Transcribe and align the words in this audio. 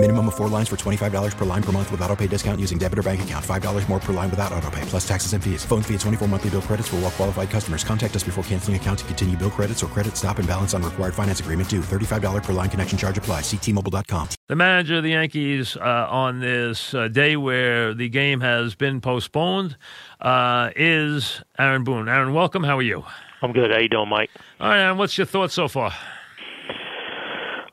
Minimum 0.00 0.28
of 0.28 0.36
four 0.36 0.46
lines 0.46 0.68
for 0.68 0.76
$25 0.76 1.36
per 1.36 1.44
line 1.44 1.62
per 1.62 1.72
month 1.72 1.90
with 1.90 2.00
auto 2.02 2.14
pay 2.14 2.28
discount 2.28 2.60
using 2.60 2.78
debit 2.78 3.00
or 3.00 3.02
bank 3.02 3.20
account. 3.22 3.44
$5 3.44 3.88
more 3.88 3.98
per 3.98 4.12
line 4.12 4.30
without 4.30 4.52
auto 4.52 4.70
pay, 4.70 4.80
plus 4.82 5.06
taxes 5.06 5.32
and 5.32 5.42
fees. 5.42 5.64
Phone 5.64 5.82
fee 5.82 5.94
at 5.94 6.00
24 6.00 6.28
monthly 6.28 6.50
bill 6.50 6.62
credits 6.62 6.86
for 6.86 6.96
all 6.96 7.02
well 7.02 7.10
qualified 7.10 7.50
customers. 7.50 7.82
Contact 7.82 8.14
us 8.14 8.22
before 8.22 8.44
canceling 8.44 8.76
account 8.76 9.00
to 9.00 9.04
continue 9.06 9.36
bill 9.36 9.50
credits 9.50 9.82
or 9.82 9.88
credit 9.88 10.16
stop 10.16 10.38
and 10.38 10.46
balance 10.46 10.72
on 10.72 10.84
required 10.84 11.14
finance 11.14 11.40
agreement 11.40 11.68
due. 11.68 11.80
$35 11.80 12.44
per 12.44 12.52
line 12.52 12.70
connection 12.70 12.96
charge 12.96 13.18
apply. 13.18 13.40
Ctmobile.com. 13.40 14.28
The 14.46 14.54
manager 14.54 14.98
of 14.98 15.02
the 15.02 15.10
Yankees 15.10 15.76
uh, 15.76 16.06
on 16.08 16.38
this 16.38 16.94
uh, 16.94 17.08
day 17.08 17.36
where 17.36 17.92
the 17.92 18.08
game 18.08 18.40
has 18.40 18.76
been 18.76 19.00
postponed 19.00 19.76
uh, 20.20 20.70
is 20.76 21.42
Aaron 21.58 21.82
Boone. 21.82 22.08
Aaron, 22.08 22.32
welcome. 22.34 22.62
How 22.62 22.78
are 22.78 22.82
you? 22.82 23.04
I'm 23.42 23.52
good. 23.52 23.72
How 23.72 23.78
you 23.78 23.88
doing, 23.88 24.08
Mike? 24.08 24.30
All 24.60 24.68
right, 24.68 24.78
Aaron, 24.78 24.96
what's 24.96 25.18
your 25.18 25.26
thoughts 25.26 25.54
so 25.54 25.66
far? 25.66 25.92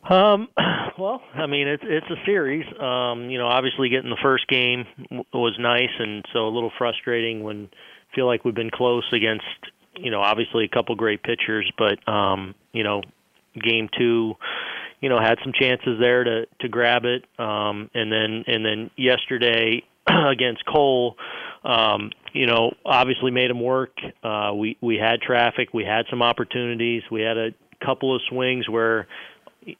Um, 0.10 0.50
well, 0.98 1.22
I 1.34 1.48
mean, 1.48 1.68
it's 1.68 1.84
it's 1.86 2.10
a 2.10 2.26
series. 2.26 2.66
Um, 2.80 3.30
you 3.30 3.38
know, 3.38 3.48
obviously 3.48 3.90
getting 3.90 4.10
the 4.10 4.18
first 4.22 4.48
game 4.48 4.86
was 5.34 5.56
nice, 5.60 5.90
and 6.00 6.24
so 6.34 6.48
a 6.48 6.54
little 6.54 6.72
frustrating 6.78 7.44
when 7.44 7.70
feel 8.14 8.28
like 8.28 8.46
we've 8.46 8.56
been 8.56 8.72
close 8.72 9.04
against, 9.12 9.44
you 9.98 10.10
know, 10.10 10.22
obviously 10.22 10.64
a 10.64 10.70
couple 10.70 10.96
great 10.96 11.22
pitchers, 11.24 11.70
but 11.78 12.08
um, 12.12 12.56
you 12.72 12.84
know, 12.84 13.02
game 13.60 13.90
two, 13.98 14.36
you 15.02 15.10
know, 15.10 15.20
had 15.20 15.38
some 15.44 15.54
chances 15.54 16.00
there 16.00 16.24
to 16.24 16.46
to 16.62 16.70
grab 16.70 17.04
it, 17.06 17.26
um, 17.40 17.90
and 17.94 18.12
then 18.12 18.44
and 18.48 18.66
then 18.66 18.92
yesterday 18.96 19.84
against 20.08 20.66
Cole, 20.66 21.18
um, 21.64 22.12
you 22.32 22.46
know, 22.46 22.74
obviously 22.86 23.32
made 23.32 23.50
him 23.50 23.62
work. 23.62 23.98
Uh, 24.24 24.52
we 24.56 24.78
we 24.82 24.98
had 24.98 25.20
traffic, 25.22 25.74
we 25.74 25.84
had 25.84 26.06
some 26.10 26.22
opportunities, 26.22 27.02
we 27.12 27.22
had 27.22 27.38
a 27.38 27.50
couple 27.84 28.16
of 28.16 28.22
swings 28.30 28.70
where 28.70 29.08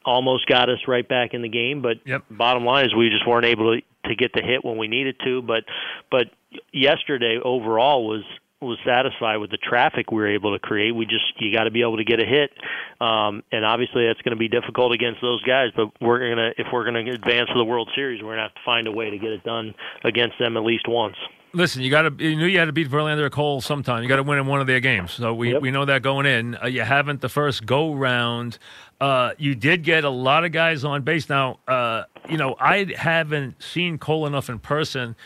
almost 0.04 0.46
got 0.46 0.68
us 0.68 0.78
right 0.86 1.06
back 1.06 1.34
in 1.34 1.42
the 1.42 1.48
game. 1.48 1.82
But 1.82 1.98
yep. 2.04 2.24
bottom 2.30 2.64
line 2.64 2.86
is 2.86 2.94
we 2.94 3.10
just 3.10 3.26
weren't 3.26 3.46
able 3.46 3.76
to 3.76 3.82
to 4.08 4.14
get 4.14 4.32
the 4.32 4.42
hit 4.42 4.64
when 4.64 4.78
we 4.78 4.88
needed 4.88 5.16
to. 5.24 5.42
But 5.42 5.64
but 6.10 6.26
yesterday 6.72 7.38
overall 7.42 8.06
was 8.06 8.24
was 8.60 8.78
satisfied 8.86 9.36
with 9.36 9.50
the 9.50 9.58
traffic 9.58 10.10
we 10.10 10.16
were 10.16 10.28
able 10.28 10.52
to 10.54 10.58
create. 10.58 10.92
We 10.92 11.04
just 11.04 11.24
you 11.38 11.52
got 11.52 11.64
to 11.64 11.70
be 11.70 11.82
able 11.82 11.98
to 11.98 12.04
get 12.04 12.20
a 12.20 12.24
hit, 12.24 12.50
um, 13.00 13.42
and 13.52 13.64
obviously 13.64 14.06
that's 14.06 14.20
going 14.22 14.36
to 14.36 14.38
be 14.38 14.48
difficult 14.48 14.92
against 14.92 15.20
those 15.20 15.42
guys. 15.42 15.70
But 15.76 15.90
we're 16.00 16.30
gonna 16.30 16.52
if 16.56 16.66
we're 16.72 16.84
gonna 16.84 17.10
advance 17.10 17.48
to 17.48 17.58
the 17.58 17.64
World 17.64 17.90
Series, 17.94 18.22
we're 18.22 18.32
gonna 18.32 18.42
have 18.42 18.54
to 18.54 18.64
find 18.64 18.86
a 18.86 18.92
way 18.92 19.10
to 19.10 19.18
get 19.18 19.32
it 19.32 19.44
done 19.44 19.74
against 20.04 20.38
them 20.38 20.56
at 20.56 20.64
least 20.64 20.88
once 20.88 21.16
listen, 21.56 21.82
you 21.82 21.90
got 21.90 22.02
to 22.02 22.24
you 22.24 22.36
knew 22.36 22.46
you 22.46 22.58
had 22.58 22.66
to 22.66 22.72
beat 22.72 22.88
Verlander 22.88 23.22
or 23.22 23.30
Cole 23.30 23.60
sometime. 23.60 24.02
You 24.02 24.08
got 24.08 24.16
to 24.16 24.22
win 24.22 24.38
in 24.38 24.46
one 24.46 24.60
of 24.60 24.66
their 24.66 24.80
games. 24.80 25.12
So 25.12 25.34
we, 25.34 25.52
yep. 25.52 25.62
we 25.62 25.70
know 25.70 25.84
that 25.84 26.02
going 26.02 26.26
in. 26.26 26.56
Uh, 26.56 26.66
you 26.66 26.82
haven't 26.82 27.20
the 27.20 27.28
first 27.28 27.66
go 27.66 27.94
round. 27.94 28.58
Uh, 29.00 29.32
you 29.38 29.54
did 29.54 29.82
get 29.82 30.04
a 30.04 30.10
lot 30.10 30.44
of 30.44 30.52
guys 30.52 30.84
on 30.84 31.02
base. 31.02 31.28
Now, 31.28 31.58
uh, 31.66 32.04
you 32.28 32.36
know, 32.36 32.56
I 32.60 32.92
haven't 32.96 33.62
seen 33.62 33.98
Cole 33.98 34.26
enough 34.26 34.48
in 34.48 34.58
person 34.58 35.16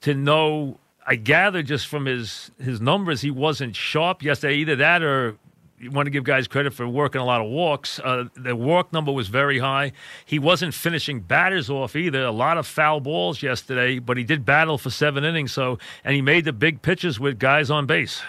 to 0.00 0.14
know. 0.14 0.78
I 1.06 1.16
gather 1.16 1.62
just 1.62 1.86
from 1.86 2.06
his 2.06 2.50
his 2.58 2.80
numbers, 2.80 3.20
he 3.20 3.30
wasn't 3.30 3.76
sharp 3.76 4.22
yesterday. 4.22 4.56
Either 4.56 4.76
that 4.76 5.02
or 5.02 5.36
you 5.84 5.90
want 5.90 6.06
to 6.06 6.10
give 6.10 6.24
guys 6.24 6.48
credit 6.48 6.72
for 6.72 6.88
working 6.88 7.20
a 7.20 7.24
lot 7.24 7.42
of 7.42 7.48
walks. 7.50 8.00
Uh, 8.00 8.24
the 8.34 8.56
walk 8.56 8.92
number 8.92 9.12
was 9.12 9.28
very 9.28 9.58
high. 9.58 9.92
He 10.24 10.38
wasn't 10.38 10.72
finishing 10.72 11.20
batters 11.20 11.68
off 11.68 11.94
either. 11.94 12.24
A 12.24 12.32
lot 12.32 12.56
of 12.56 12.66
foul 12.66 13.00
balls 13.00 13.42
yesterday, 13.42 13.98
but 13.98 14.16
he 14.16 14.24
did 14.24 14.46
battle 14.46 14.78
for 14.78 14.88
seven 14.88 15.24
innings. 15.24 15.52
So, 15.52 15.78
and 16.02 16.14
he 16.14 16.22
made 16.22 16.46
the 16.46 16.54
big 16.54 16.80
pitches 16.80 17.20
with 17.20 17.38
guys 17.38 17.70
on 17.70 17.84
base. 17.84 18.22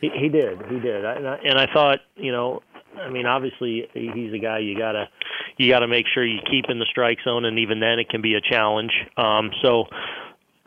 He, 0.00 0.10
he 0.10 0.28
did. 0.28 0.58
He 0.70 0.78
did. 0.78 1.04
And 1.04 1.26
I, 1.28 1.36
and 1.44 1.58
I 1.58 1.66
thought, 1.72 1.98
you 2.14 2.30
know, 2.30 2.62
I 2.96 3.10
mean, 3.10 3.26
obviously 3.26 3.88
he's 3.92 4.32
a 4.32 4.38
guy 4.38 4.60
you 4.60 4.78
gotta 4.78 5.08
you 5.58 5.68
gotta 5.68 5.88
make 5.88 6.06
sure 6.14 6.24
you 6.24 6.38
keep 6.50 6.66
in 6.68 6.78
the 6.78 6.86
strike 6.88 7.18
zone, 7.24 7.44
and 7.44 7.58
even 7.58 7.80
then 7.80 7.98
it 7.98 8.08
can 8.08 8.22
be 8.22 8.34
a 8.34 8.40
challenge. 8.40 8.92
Um, 9.16 9.50
so 9.62 9.84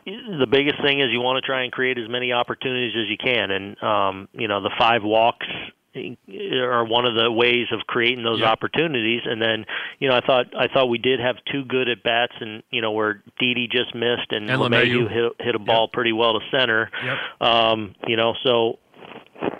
the 0.04 0.46
biggest 0.48 0.80
thing 0.82 1.00
is 1.00 1.08
you 1.10 1.20
want 1.20 1.42
to 1.42 1.46
try 1.46 1.64
and 1.64 1.72
create 1.72 1.98
as 1.98 2.08
many 2.08 2.32
opportunities 2.32 2.94
as 2.96 3.08
you 3.08 3.16
can, 3.16 3.50
and 3.50 3.82
um, 3.82 4.28
you 4.32 4.46
know 4.46 4.62
the 4.62 4.70
five 4.78 5.02
walks 5.02 5.46
are 5.94 6.84
one 6.84 7.04
of 7.04 7.14
the 7.14 7.30
ways 7.30 7.66
of 7.72 7.80
creating 7.86 8.24
those 8.24 8.40
yeah. 8.40 8.50
opportunities. 8.50 9.22
And 9.24 9.40
then, 9.40 9.64
you 9.98 10.08
know, 10.08 10.16
I 10.16 10.20
thought 10.20 10.46
I 10.56 10.68
thought 10.68 10.86
we 10.86 10.98
did 10.98 11.20
have 11.20 11.36
two 11.50 11.64
good 11.64 11.88
at 11.88 12.02
bats, 12.02 12.34
and 12.40 12.62
you 12.70 12.80
know 12.80 12.92
where 12.92 13.22
Didi 13.38 13.68
just 13.68 13.94
missed 13.94 14.30
and, 14.30 14.50
and 14.50 14.60
LeMahieu 14.60 15.10
hit 15.10 15.32
hit 15.40 15.54
a 15.54 15.58
ball 15.58 15.84
yep. 15.84 15.92
pretty 15.92 16.12
well 16.12 16.34
to 16.34 16.40
center. 16.50 16.90
Yep. 17.04 17.18
Um, 17.40 17.94
you 18.06 18.16
know, 18.16 18.34
so 18.44 18.78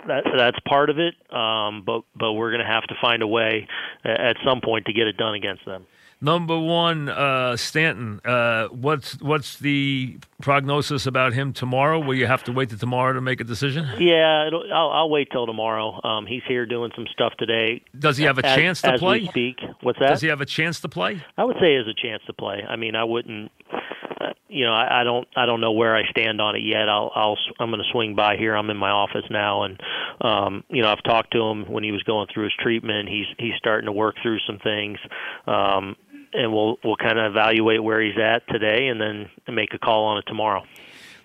that 0.07 0.23
that's 0.35 0.59
part 0.67 0.89
of 0.89 0.97
it. 0.99 1.15
Um, 1.33 1.83
but 1.85 2.03
but 2.15 2.33
we're 2.33 2.51
going 2.51 2.65
to 2.65 2.71
have 2.71 2.83
to 2.83 2.95
find 3.01 3.21
a 3.21 3.27
way 3.27 3.67
at 4.03 4.37
some 4.45 4.61
point 4.61 4.85
to 4.85 4.93
get 4.93 5.07
it 5.07 5.17
done 5.17 5.35
against 5.35 5.65
them. 5.65 5.85
Number 6.23 6.57
one, 6.57 7.09
uh, 7.09 7.57
Stanton. 7.57 8.21
Uh, 8.23 8.67
what's 8.67 9.19
what's 9.21 9.57
the 9.57 10.19
prognosis 10.39 11.07
about 11.07 11.33
him 11.33 11.51
tomorrow? 11.51 11.99
Will 11.99 12.13
you 12.13 12.27
have 12.27 12.43
to 12.43 12.51
wait 12.51 12.69
till 12.69 12.77
tomorrow 12.77 13.13
to 13.13 13.21
make 13.21 13.41
a 13.41 13.43
decision? 13.43 13.87
Yeah, 13.99 14.51
I'll, 14.71 14.91
I'll 14.91 15.09
wait 15.09 15.29
till 15.31 15.47
tomorrow. 15.47 15.99
Um, 16.03 16.27
he's 16.27 16.43
here 16.47 16.67
doing 16.67 16.91
some 16.95 17.07
stuff 17.11 17.33
today. 17.39 17.81
Does 17.97 18.17
he 18.17 18.25
have 18.25 18.37
a 18.37 18.45
as, 18.45 18.55
chance 18.55 18.81
to 18.83 18.93
as 18.93 18.99
play? 18.99 19.21
We 19.21 19.27
speak. 19.29 19.61
What's 19.81 19.97
that? 19.97 20.09
Does 20.09 20.21
he 20.21 20.27
have 20.27 20.41
a 20.41 20.45
chance 20.45 20.79
to 20.81 20.89
play? 20.89 21.23
I 21.39 21.43
would 21.43 21.55
say 21.59 21.71
he 21.71 21.77
has 21.77 21.87
a 21.87 21.99
chance 21.99 22.21
to 22.27 22.33
play. 22.33 22.63
I 22.69 22.75
mean, 22.75 22.95
I 22.95 23.03
wouldn't. 23.03 23.51
Uh, 23.73 24.33
you 24.47 24.65
know, 24.65 24.73
I, 24.73 25.01
I 25.01 25.03
don't. 25.03 25.27
I 25.35 25.47
don't 25.47 25.59
know 25.59 25.71
where 25.71 25.95
I 25.95 26.03
stand 26.11 26.39
on 26.39 26.55
it 26.55 26.61
yet. 26.63 26.87
I'll. 26.87 27.11
I'll 27.15 27.37
I'm 27.59 27.71
going 27.71 27.81
to 27.81 27.91
swing 27.91 28.13
by 28.13 28.37
here. 28.37 28.55
I'm 28.55 28.69
in 28.69 28.77
my 28.77 28.91
office 28.91 29.25
now, 29.31 29.63
and 29.63 29.81
um, 30.21 30.63
you 30.69 30.83
know, 30.83 30.89
I've 30.91 31.01
talked 31.03 31.31
to 31.33 31.41
him 31.41 31.65
when 31.65 31.83
he 31.83 31.91
was 31.91 32.03
going 32.03 32.27
through 32.31 32.43
his 32.43 32.53
treatment. 32.59 33.09
He's 33.09 33.25
he's 33.39 33.55
starting 33.57 33.87
to 33.87 33.91
work 33.91 34.17
through 34.21 34.37
some 34.45 34.59
things. 34.59 34.99
Um, 35.47 35.95
and 36.33 36.53
we'll 36.53 36.77
we'll 36.83 36.97
kind 36.97 37.19
of 37.19 37.31
evaluate 37.31 37.83
where 37.83 38.01
he's 38.01 38.17
at 38.17 38.47
today, 38.47 38.87
and 38.87 38.99
then 38.99 39.29
make 39.53 39.73
a 39.73 39.79
call 39.79 40.05
on 40.05 40.17
it 40.17 40.25
tomorrow. 40.27 40.63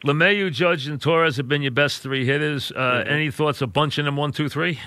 LeMahieu, 0.05 0.53
Judge, 0.53 0.87
and 0.87 1.01
Torres 1.01 1.37
have 1.37 1.49
been 1.49 1.63
your 1.63 1.73
best 1.73 2.03
three 2.03 2.27
hitters. 2.27 2.71
Uh, 2.71 2.79
mm-hmm. 2.79 3.13
Any 3.13 3.31
thoughts 3.31 3.63
of 3.63 3.73
bunching 3.73 4.05
them 4.05 4.17
one, 4.17 4.33
two, 4.33 4.49
three? 4.49 4.79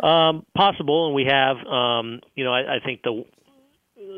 Um, 0.00 0.44
possible, 0.54 1.06
and 1.06 1.14
we 1.14 1.24
have. 1.26 1.56
Um, 1.66 2.20
you 2.34 2.44
know, 2.44 2.52
I, 2.52 2.76
I 2.76 2.80
think 2.84 3.02
the 3.02 3.24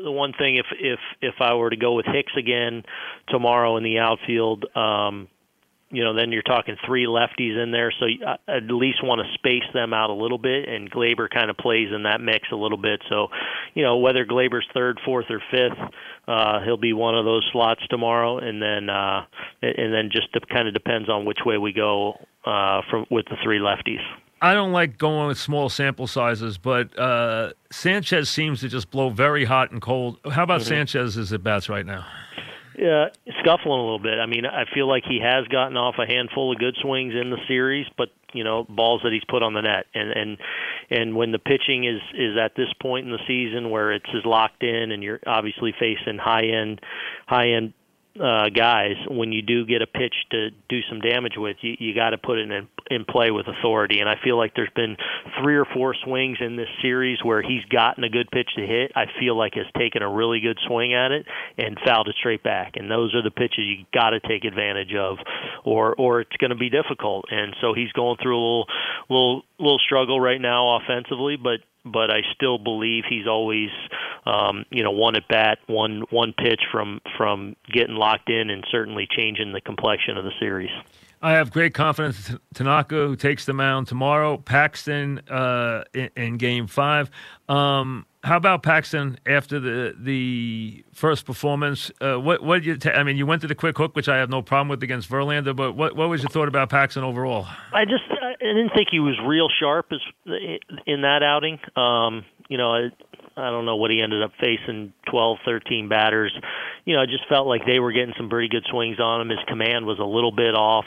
the 0.03 0.11
one 0.11 0.33
thing 0.33 0.57
if 0.57 0.65
if 0.79 0.99
if 1.21 1.35
I 1.39 1.53
were 1.55 1.69
to 1.69 1.75
go 1.75 1.93
with 1.93 2.05
Hicks 2.05 2.33
again 2.37 2.83
tomorrow 3.29 3.77
in 3.77 3.83
the 3.83 3.99
outfield, 3.99 4.65
um, 4.75 5.27
you 5.93 6.03
know, 6.03 6.15
then 6.15 6.31
you're 6.31 6.41
talking 6.41 6.75
three 6.85 7.05
lefties 7.05 7.61
in 7.61 7.71
there, 7.71 7.93
so 7.99 8.07
I 8.07 8.57
at 8.57 8.63
least 8.63 9.03
want 9.03 9.21
to 9.21 9.33
space 9.35 9.63
them 9.73 9.93
out 9.93 10.09
a 10.09 10.13
little 10.13 10.39
bit, 10.39 10.67
and 10.67 10.91
Gleyber 10.91 11.29
kind 11.29 11.51
of 11.51 11.57
plays 11.57 11.89
in 11.93 12.03
that 12.03 12.19
mix 12.19 12.47
a 12.51 12.55
little 12.55 12.79
bit. 12.79 13.01
So, 13.09 13.27
you 13.75 13.83
know, 13.83 13.97
whether 13.97 14.25
Gleyber's 14.25 14.65
third, 14.73 14.99
fourth, 15.05 15.27
or 15.29 15.41
fifth, 15.51 15.77
uh, 16.27 16.61
he'll 16.65 16.77
be 16.77 16.93
one 16.93 17.15
of 17.15 17.25
those 17.25 17.47
slots 17.51 17.81
tomorrow, 17.89 18.39
and 18.39 18.59
then 18.59 18.89
uh, 18.89 19.25
and 19.61 19.93
then 19.93 20.09
just 20.11 20.29
kind 20.49 20.67
of 20.67 20.73
depends 20.73 21.09
on 21.09 21.25
which 21.25 21.39
way 21.45 21.59
we 21.59 21.71
go 21.71 22.13
uh, 22.43 22.81
from 22.89 23.05
with 23.11 23.25
the 23.25 23.37
three 23.43 23.59
lefties. 23.59 24.01
I 24.41 24.55
don't 24.55 24.73
like 24.73 24.97
going 24.97 25.27
with 25.27 25.37
small 25.37 25.69
sample 25.69 26.07
sizes, 26.07 26.57
but 26.57 26.97
uh, 26.99 27.53
Sanchez 27.71 28.29
seems 28.29 28.59
to 28.59 28.67
just 28.67 28.89
blow 28.89 29.09
very 29.09 29.45
hot 29.45 29.71
and 29.71 29.81
cold. 29.81 30.19
How 30.29 30.43
about 30.43 30.61
mm-hmm. 30.61 30.69
Sanchez's 30.69 31.31
at 31.31 31.43
bats 31.43 31.69
right 31.69 31.85
now? 31.85 32.05
Uh, 32.79 33.09
scuffling 33.41 33.79
a 33.79 33.83
little 33.83 33.99
bit. 33.99 34.19
I 34.19 34.25
mean, 34.25 34.45
I 34.45 34.65
feel 34.73 34.87
like 34.87 35.03
he 35.07 35.19
has 35.23 35.47
gotten 35.47 35.77
off 35.77 35.95
a 35.99 36.05
handful 36.05 36.51
of 36.51 36.59
good 36.59 36.75
swings 36.81 37.13
in 37.13 37.29
the 37.29 37.37
series, 37.47 37.85
but 37.97 38.09
you 38.33 38.43
know, 38.43 38.65
balls 38.67 39.01
that 39.03 39.13
he's 39.13 39.23
put 39.27 39.43
on 39.43 39.53
the 39.53 39.61
net, 39.61 39.85
and 39.93 40.11
and 40.11 40.37
and 40.89 41.15
when 41.15 41.31
the 41.31 41.39
pitching 41.39 41.85
is 41.85 42.01
is 42.13 42.37
at 42.37 42.55
this 42.55 42.71
point 42.81 43.05
in 43.05 43.11
the 43.11 43.21
season 43.27 43.69
where 43.69 43.91
it's 43.91 44.09
is 44.13 44.25
locked 44.25 44.63
in, 44.63 44.91
and 44.91 45.03
you're 45.03 45.19
obviously 45.27 45.73
facing 45.79 46.17
high 46.17 46.45
end 46.45 46.81
high 47.27 47.49
end 47.49 47.73
uh, 48.19 48.49
guys, 48.49 48.95
when 49.09 49.31
you 49.31 49.41
do 49.41 49.65
get 49.65 49.81
a 49.81 49.87
pitch 49.87 50.13
to 50.31 50.51
do 50.69 50.81
some 50.87 50.99
damage 50.99 51.33
with, 51.35 51.57
you, 51.61 51.75
you 51.79 51.95
got 51.95 52.11
to 52.11 52.17
put 52.17 52.37
it 52.37 52.51
in 52.51 52.67
in 52.91 53.05
play 53.05 53.31
with 53.31 53.47
authority. 53.47 54.01
And 54.01 54.09
I 54.09 54.15
feel 54.23 54.37
like 54.37 54.53
there's 54.55 54.69
been 54.75 54.97
three 55.41 55.55
or 55.55 55.65
four 55.73 55.95
swings 56.03 56.37
in 56.39 56.55
this 56.55 56.67
series 56.81 57.17
where 57.23 57.41
he's 57.41 57.63
gotten 57.65 58.03
a 58.03 58.09
good 58.09 58.29
pitch 58.29 58.49
to 58.55 58.61
hit. 58.61 58.91
I 58.95 59.05
feel 59.19 59.35
like 59.37 59.55
has 59.55 59.65
taken 59.75 60.03
a 60.03 60.09
really 60.09 60.41
good 60.41 60.59
swing 60.67 60.93
at 60.93 61.11
it 61.11 61.25
and 61.57 61.77
fouled 61.83 62.07
it 62.07 62.15
straight 62.19 62.43
back. 62.43 62.73
And 62.75 62.91
those 62.91 63.15
are 63.15 63.23
the 63.23 63.31
pitches 63.31 63.65
you 63.65 63.85
got 63.91 64.11
to 64.11 64.19
take 64.19 64.45
advantage 64.45 64.93
of, 64.93 65.17
or 65.63 65.95
or 65.95 66.21
it's 66.21 66.37
going 66.37 66.51
to 66.51 66.57
be 66.57 66.69
difficult. 66.69 67.25
And 67.31 67.55
so 67.61 67.73
he's 67.73 67.91
going 67.93 68.17
through 68.21 68.37
a 68.37 68.43
little 68.43 68.67
little 69.09 69.41
little 69.57 69.79
struggle 69.79 70.21
right 70.21 70.39
now 70.39 70.77
offensively, 70.77 71.35
but 71.35 71.61
but 71.85 72.09
I 72.11 72.21
still 72.33 72.57
believe 72.57 73.03
he's 73.07 73.27
always, 73.27 73.69
um, 74.25 74.65
you 74.69 74.83
know, 74.83 74.91
one 74.91 75.15
at 75.15 75.27
bat, 75.27 75.59
one 75.67 76.03
one 76.09 76.33
pitch 76.33 76.61
from 76.71 77.01
from 77.17 77.55
getting 77.71 77.95
locked 77.95 78.29
in, 78.29 78.49
and 78.49 78.63
certainly 78.71 79.07
changing 79.09 79.53
the 79.53 79.61
complexion 79.61 80.17
of 80.17 80.23
the 80.23 80.31
series. 80.39 80.71
I 81.21 81.33
have 81.33 81.51
great 81.51 81.73
confidence 81.73 82.35
Tanaka, 82.53 83.07
who 83.07 83.15
takes 83.15 83.45
the 83.45 83.53
mound 83.53 83.87
tomorrow. 83.87 84.37
Paxton 84.37 85.19
uh, 85.29 85.85
in, 85.93 86.09
in, 86.17 86.37
Game 86.37 86.67
Five. 86.67 87.09
Um, 87.47 88.05
how 88.23 88.37
about 88.37 88.63
Paxton 88.63 89.19
after 89.25 89.59
the 89.59 89.93
the 89.99 90.83
first 90.93 91.25
performance? 91.25 91.91
Uh, 91.99 92.15
what 92.15 92.41
what 92.41 92.63
did 92.63 92.85
you? 92.85 92.91
I 92.91 93.03
mean, 93.03 93.17
you 93.17 93.25
went 93.25 93.41
to 93.41 93.47
the 93.47 93.55
quick 93.55 93.77
hook, 93.77 93.95
which 93.95 94.07
I 94.07 94.17
have 94.17 94.29
no 94.29 94.41
problem 94.41 94.69
with 94.69 94.81
against 94.81 95.09
Verlander. 95.09 95.55
But 95.55 95.73
what 95.73 95.95
what 95.95 96.09
was 96.09 96.21
your 96.21 96.29
thought 96.29 96.47
about 96.47 96.69
Paxton 96.69 97.03
overall? 97.03 97.47
I 97.73 97.83
just 97.83 98.03
I 98.09 98.35
didn't 98.39 98.71
think 98.73 98.87
he 98.91 98.99
was 98.99 99.15
real 99.25 99.49
sharp 99.59 99.91
as 99.91 99.99
in 100.85 101.01
that 101.01 101.21
outing. 101.21 101.59
Um, 101.75 102.25
you 102.49 102.57
know, 102.57 102.71
I, 102.73 102.89
I 103.35 103.49
don't 103.49 103.65
know 103.65 103.75
what 103.75 103.91
he 103.91 104.01
ended 104.01 104.21
up 104.21 104.31
facing 104.39 104.93
12, 105.09 105.37
13 105.45 105.89
batters. 105.89 106.37
You 106.85 106.95
know, 106.95 107.01
I 107.01 107.05
just 107.05 107.27
felt 107.27 107.47
like 107.47 107.65
they 107.65 107.79
were 107.79 107.91
getting 107.91 108.13
some 108.17 108.29
pretty 108.29 108.49
good 108.49 108.65
swings 108.69 108.99
on 108.99 109.21
him. 109.21 109.29
His 109.29 109.39
command 109.47 109.85
was 109.85 109.99
a 109.99 110.05
little 110.05 110.31
bit 110.31 110.55
off. 110.55 110.85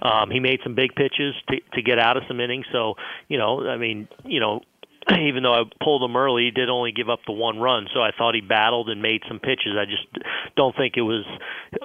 Um, 0.00 0.30
he 0.30 0.40
made 0.40 0.60
some 0.62 0.74
big 0.74 0.94
pitches 0.94 1.34
to 1.48 1.56
to 1.74 1.82
get 1.82 1.98
out 1.98 2.16
of 2.16 2.24
some 2.26 2.40
innings. 2.40 2.66
So, 2.72 2.94
you 3.28 3.38
know, 3.38 3.68
I 3.68 3.76
mean, 3.76 4.08
you 4.24 4.40
know, 4.40 4.62
even 5.20 5.42
though 5.42 5.54
I 5.54 5.62
pulled 5.82 6.02
him 6.02 6.16
early, 6.16 6.44
he 6.44 6.50
did 6.50 6.68
only 6.68 6.92
give 6.92 7.08
up 7.08 7.20
the 7.26 7.32
one 7.32 7.58
run. 7.58 7.86
So 7.94 8.00
I 8.00 8.10
thought 8.16 8.34
he 8.34 8.40
battled 8.40 8.88
and 8.88 9.02
made 9.02 9.22
some 9.28 9.38
pitches. 9.38 9.76
I 9.78 9.84
just 9.84 10.06
don't 10.56 10.76
think 10.76 10.96
it 10.96 11.02
was 11.02 11.24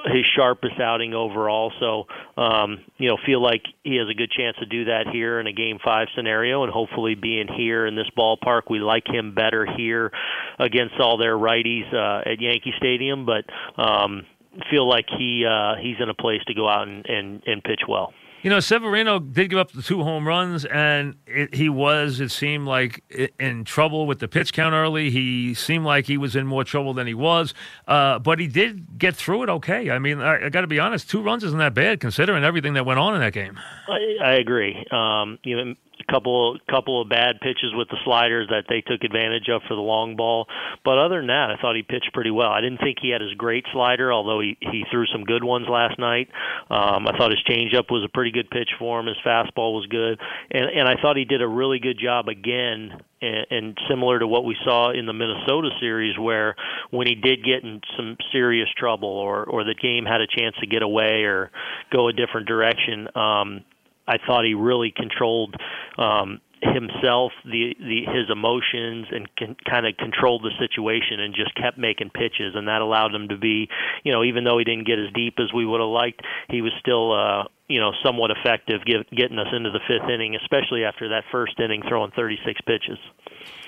his 0.06 0.26
sharpest 0.36 0.80
outing 0.80 1.14
overall. 1.14 1.72
So, 1.80 2.06
um, 2.42 2.84
you 2.98 3.10
know, 3.10 3.18
feel 3.26 3.42
like 3.42 3.64
he 3.84 3.96
has 3.98 4.08
a 4.10 4.14
good 4.14 4.32
chance 4.32 4.58
to 4.60 4.66
do 4.66 4.86
that 4.86 5.08
here 5.12 5.40
in 5.40 5.48
a 5.48 5.54
Game 5.54 5.80
Five 5.84 6.08
scenario, 6.16 6.64
and 6.64 6.72
hopefully 6.72 7.16
being 7.16 7.48
here 7.48 7.86
in 7.86 7.96
this 7.96 8.10
ballpark, 8.18 8.64
we 8.70 8.80
like 8.80 9.08
him 9.08 9.34
better 9.34 9.66
here 9.78 10.12
against 10.60 10.96
all 11.00 11.18
their 11.18 11.36
righties 11.36 11.92
uh, 11.94 12.30
at 12.30 12.40
Yankee 12.42 12.74
Stadium. 12.78 13.26
But 13.26 13.46
um, 13.82 14.26
feel 14.70 14.88
like 14.88 15.06
he 15.18 15.46
uh, 15.46 15.76
he's 15.82 15.98
in 16.00 16.10
a 16.10 16.14
place 16.14 16.42
to 16.48 16.54
go 16.54 16.68
out 16.68 16.88
and, 16.88 17.06
and, 17.06 17.44
and 17.46 17.64
pitch 17.64 17.82
well. 17.88 18.14
You 18.44 18.52
know, 18.52 18.60
Severino 18.60 19.20
did 19.20 19.50
give 19.50 19.58
up 19.58 19.72
the 19.72 19.82
two 19.82 20.04
home 20.04 20.28
runs, 20.28 20.64
and 20.66 21.16
it, 21.26 21.56
he 21.56 21.70
was, 21.70 22.20
it 22.20 22.30
seemed 22.30 22.68
like, 22.68 23.04
in 23.40 23.64
trouble 23.64 24.06
with 24.06 24.20
the 24.20 24.28
pitch 24.28 24.54
count 24.54 24.74
early. 24.74 25.10
He 25.10 25.54
seemed 25.56 25.86
like 25.86 26.06
he 26.06 26.18
was 26.18 26.36
in 26.36 26.46
more 26.46 26.64
trouble 26.64 26.94
than 26.94 27.08
he 27.08 27.16
was, 27.16 27.54
uh, 27.88 28.20
but 28.20 28.40
he 28.40 28.48
did 28.48 29.00
get 29.00 29.16
through 29.16 29.44
it 29.44 29.50
okay. 29.50 29.90
I 29.90 29.98
mean, 29.98 30.22
I, 30.22 30.46
I 30.46 30.50
got 30.50 30.62
to 30.62 30.68
be 30.68 30.80
honest, 30.80 31.10
two 31.10 31.22
runs 31.22 31.44
isn't 31.44 31.58
that 31.58 31.74
bad 31.74 32.00
considering 32.00 32.44
everything 32.44 32.76
that 32.76 32.86
went 32.86 33.00
on 33.00 33.16
in 33.16 33.22
that 33.22 33.34
game. 33.34 33.60
I, 33.88 34.24
I 34.24 34.34
agree. 34.34 34.86
Um, 34.92 35.40
you 35.44 35.58
know, 35.58 35.76
couple 36.10 36.58
couple 36.70 37.02
of 37.02 37.10
bad 37.10 37.40
pitches 37.42 37.74
with 37.74 37.90
the 37.90 37.98
sliders 38.04 38.48
that 38.50 38.66
they 38.70 38.82
took 38.82 39.04
advantage 39.04 39.50
of 39.50 39.62
for 39.68 39.76
the 39.76 39.82
long 39.82 40.16
ball. 40.16 40.48
But 40.84 40.98
other 40.98 41.18
than 41.18 41.28
that, 41.28 41.52
I 41.52 41.62
thought 41.62 41.76
he 41.76 41.84
pitched 41.84 42.14
pretty 42.14 42.32
well. 42.32 42.50
I 42.50 42.62
didn't 42.62 42.80
think 42.80 42.98
he 43.02 43.10
had 43.10 43.22
his 43.22 43.34
great 43.34 43.66
slider, 43.74 44.12
although 44.12 44.40
he 44.40 44.58
he 44.60 44.84
threw 44.92 45.06
some 45.08 45.24
good 45.24 45.44
ones 45.44 45.68
last 45.70 46.00
night. 46.00 46.30
Um, 46.70 47.08
I 47.08 47.18
thought 47.18 47.32
his 47.32 47.44
changeup 47.50 47.92
was 47.92 48.04
a 48.04 48.12
pretty 48.14 48.32
good 48.32 48.50
pitch 48.50 48.70
for 48.80 49.00
him. 49.00 49.08
His 49.08 49.18
fastball 49.26 49.76
was 49.76 49.86
good, 49.88 50.20
and 50.52 50.66
and 50.66 50.88
I 50.88 51.02
thought 51.02 51.18
he 51.18 51.26
did 51.26 51.42
a 51.42 51.48
really 51.48 51.80
good 51.80 52.00
job 52.00 52.28
again 52.28 53.02
and, 53.22 53.46
and 53.50 53.78
similar 53.90 54.20
to 54.20 54.28
what 54.28 54.46
we 54.46 54.56
saw 54.64 54.92
in 54.92 55.06
the 55.06 55.14
Minnesota 55.14 55.70
series, 55.80 56.18
where 56.18 56.56
when 56.92 57.08
he 57.08 57.16
did 57.16 57.44
get 57.44 57.64
in 57.64 57.82
some 57.96 58.18
serious 58.32 58.70
trouble, 58.78 59.10
or 59.10 59.44
or 59.46 59.64
the 59.64 59.76
game 59.76 60.06
had 60.06 60.22
a 60.22 60.28
chance 60.28 60.56
to 60.60 60.68
get 60.68 60.82
away 60.82 61.24
or 61.24 61.52
go 61.92 62.08
a 62.08 62.14
different 62.14 62.48
direction, 62.48 63.08
um, 63.16 63.64
I 64.08 64.18
thought 64.18 64.46
he 64.46 64.54
really 64.54 64.94
controlled 64.96 65.56
um, 65.98 66.42
himself, 66.62 67.32
the, 67.46 67.76
the 67.80 68.06
his 68.12 68.30
emotions, 68.32 69.08
and 69.12 69.28
can, 69.36 69.56
kind 69.70 69.86
of 69.86 69.96
controlled 69.98 70.44
the 70.44 70.52
situation 70.60 71.20
and 71.20 71.36
just 71.36 71.54
kept 71.56 71.78
making 71.78 72.10
pitches, 72.10 72.56
and 72.56 72.68
that 72.68 72.82
allowed 72.82 73.14
him 73.14 73.28
to 73.30 73.38
be, 73.38 73.70
you 74.04 74.12
know, 74.12 74.24
even 74.24 74.44
though 74.44 74.58
he 74.58 74.64
didn't 74.64 74.88
get 74.88 75.00
as 75.00 75.12
deep 75.14 75.36
as 75.40 75.54
we 75.54 75.66
would 75.66 75.82
have 75.82 75.90
liked, 75.90 76.22
he 76.50 76.62
was 76.62 76.72
still, 76.80 77.14
uh, 77.14 77.44
you 77.68 77.80
know, 77.80 77.92
somewhat 78.04 78.32
effective 78.32 78.82
getting 78.86 79.40
us 79.40 79.48
into 79.54 79.70
the 79.72 79.82
fifth 79.88 80.10
inning, 80.10 80.36
especially 80.36 80.84
after 80.84 81.10
that 81.10 81.24
first 81.32 81.60
inning 81.60 81.82
throwing 81.88 82.12
36 82.12 82.62
pitches. 82.62 82.98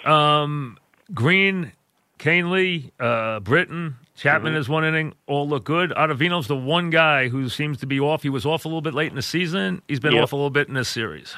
Um, 0.06 0.78
Green, 1.14 1.74
Kahnle, 2.18 2.92
uh, 3.00 3.40
Britton, 3.40 3.98
Chapman 4.20 4.52
Mm-hmm. 4.54 4.60
is 4.62 4.70
one 4.70 4.86
inning, 4.86 5.14
all 5.28 5.48
look 5.48 5.64
good. 5.64 5.92
Ottavino's 5.92 6.48
the 6.48 6.56
one 6.56 6.90
guy 6.90 7.30
who 7.30 7.48
seems 7.50 7.78
to 7.80 7.86
be 7.88 8.00
off. 8.00 8.24
He 8.24 8.30
was 8.30 8.46
off 8.46 8.66
a 8.66 8.68
little 8.68 8.82
bit 8.82 8.94
late 8.94 9.10
in 9.10 9.16
the 9.16 9.22
season. 9.22 9.82
He's 9.88 10.00
been 10.00 10.14
Yep. 10.14 10.24
off 10.24 10.34
a 10.34 10.36
little 10.36 10.50
bit 10.50 10.68
in 10.68 10.74
this 10.74 10.90
series. 10.90 11.36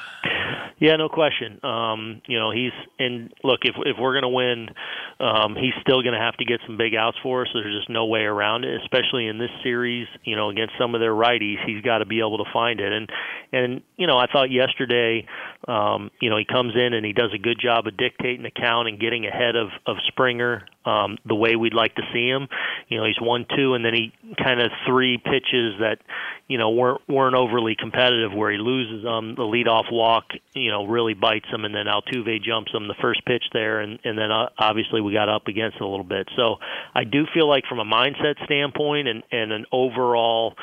Yeah, 0.78 0.96
no 0.96 1.08
question. 1.08 1.60
Um, 1.64 2.22
you 2.26 2.40
know, 2.40 2.50
he's 2.50 2.72
and 2.98 3.32
look, 3.44 3.60
if 3.62 3.76
if 3.86 3.96
we're 4.00 4.14
going 4.20 4.22
to 4.24 4.28
win, 4.28 4.68
um, 5.20 5.54
he's 5.54 5.74
still 5.80 6.02
going 6.02 6.14
to 6.14 6.18
have 6.18 6.36
to 6.38 6.44
get 6.44 6.58
some 6.66 6.76
big 6.76 6.96
outs 6.96 7.16
for 7.22 7.42
us. 7.42 7.48
There's 7.54 7.72
just 7.76 7.88
no 7.88 8.06
way 8.06 8.22
around 8.22 8.64
it, 8.64 8.80
especially 8.82 9.28
in 9.28 9.38
this 9.38 9.50
series. 9.62 10.08
You 10.24 10.34
know, 10.34 10.50
against 10.50 10.74
some 10.80 10.96
of 10.96 11.00
their 11.00 11.12
righties, 11.14 11.64
he's 11.64 11.82
got 11.82 11.98
to 11.98 12.04
be 12.04 12.18
able 12.18 12.38
to 12.38 12.50
find 12.52 12.80
it. 12.80 12.92
And 12.92 13.08
and 13.52 13.82
you 13.96 14.08
know, 14.08 14.18
I 14.18 14.26
thought 14.26 14.50
yesterday, 14.50 15.24
um, 15.68 16.10
you 16.20 16.30
know, 16.30 16.36
he 16.36 16.44
comes 16.44 16.74
in 16.74 16.92
and 16.92 17.04
he 17.06 17.12
does 17.12 17.30
a 17.34 17.38
good 17.38 17.58
job 17.60 17.86
of 17.86 17.96
dictating 17.96 18.42
the 18.42 18.50
count 18.50 18.88
and 18.88 18.98
getting 18.98 19.26
ahead 19.26 19.56
of 19.56 19.68
of 19.86 19.96
Springer 20.08 20.66
um, 20.84 21.18
the 21.24 21.34
way 21.34 21.54
we'd 21.54 21.74
like 21.74 21.94
to 21.94 22.02
see 22.12 22.28
him. 22.28 22.48
You 22.88 22.98
know, 22.98 23.04
he's 23.04 23.20
one 23.20 23.46
two, 23.56 23.74
and 23.74 23.84
then 23.84 23.94
he 23.94 24.12
kind 24.42 24.60
of 24.60 24.70
three 24.86 25.18
pitches 25.18 25.78
that 25.80 25.98
you 26.48 26.58
know 26.58 26.70
weren't 26.70 27.00
weren't 27.08 27.36
overly 27.36 27.76
competitive 27.78 28.32
where 28.32 28.50
he 28.50 28.58
loses 28.58 29.04
them. 29.04 29.34
The 29.36 29.42
leadoff 29.42 29.92
walk, 29.92 30.24
you 30.54 30.70
know, 30.70 30.86
really 30.86 31.14
bites 31.14 31.46
him, 31.48 31.64
and 31.64 31.74
then 31.74 31.86
Altuve 31.86 32.42
jumps 32.42 32.72
him 32.72 32.88
the 32.88 32.96
first 33.00 33.24
pitch 33.24 33.44
there, 33.52 33.80
and 33.80 34.00
and 34.04 34.18
then 34.18 34.32
uh, 34.32 34.48
obviously 34.58 35.00
we 35.00 35.12
got 35.12 35.28
up 35.28 35.46
against 35.46 35.76
it 35.76 35.82
a 35.82 35.88
little 35.88 36.04
bit. 36.04 36.28
So 36.36 36.56
I 36.94 37.04
do 37.04 37.24
feel 37.32 37.48
like 37.48 37.64
from 37.68 37.78
a 37.78 37.84
mindset 37.84 38.44
standpoint 38.44 39.06
and 39.06 39.22
and 39.30 39.52
an 39.52 39.66
overall 39.70 40.54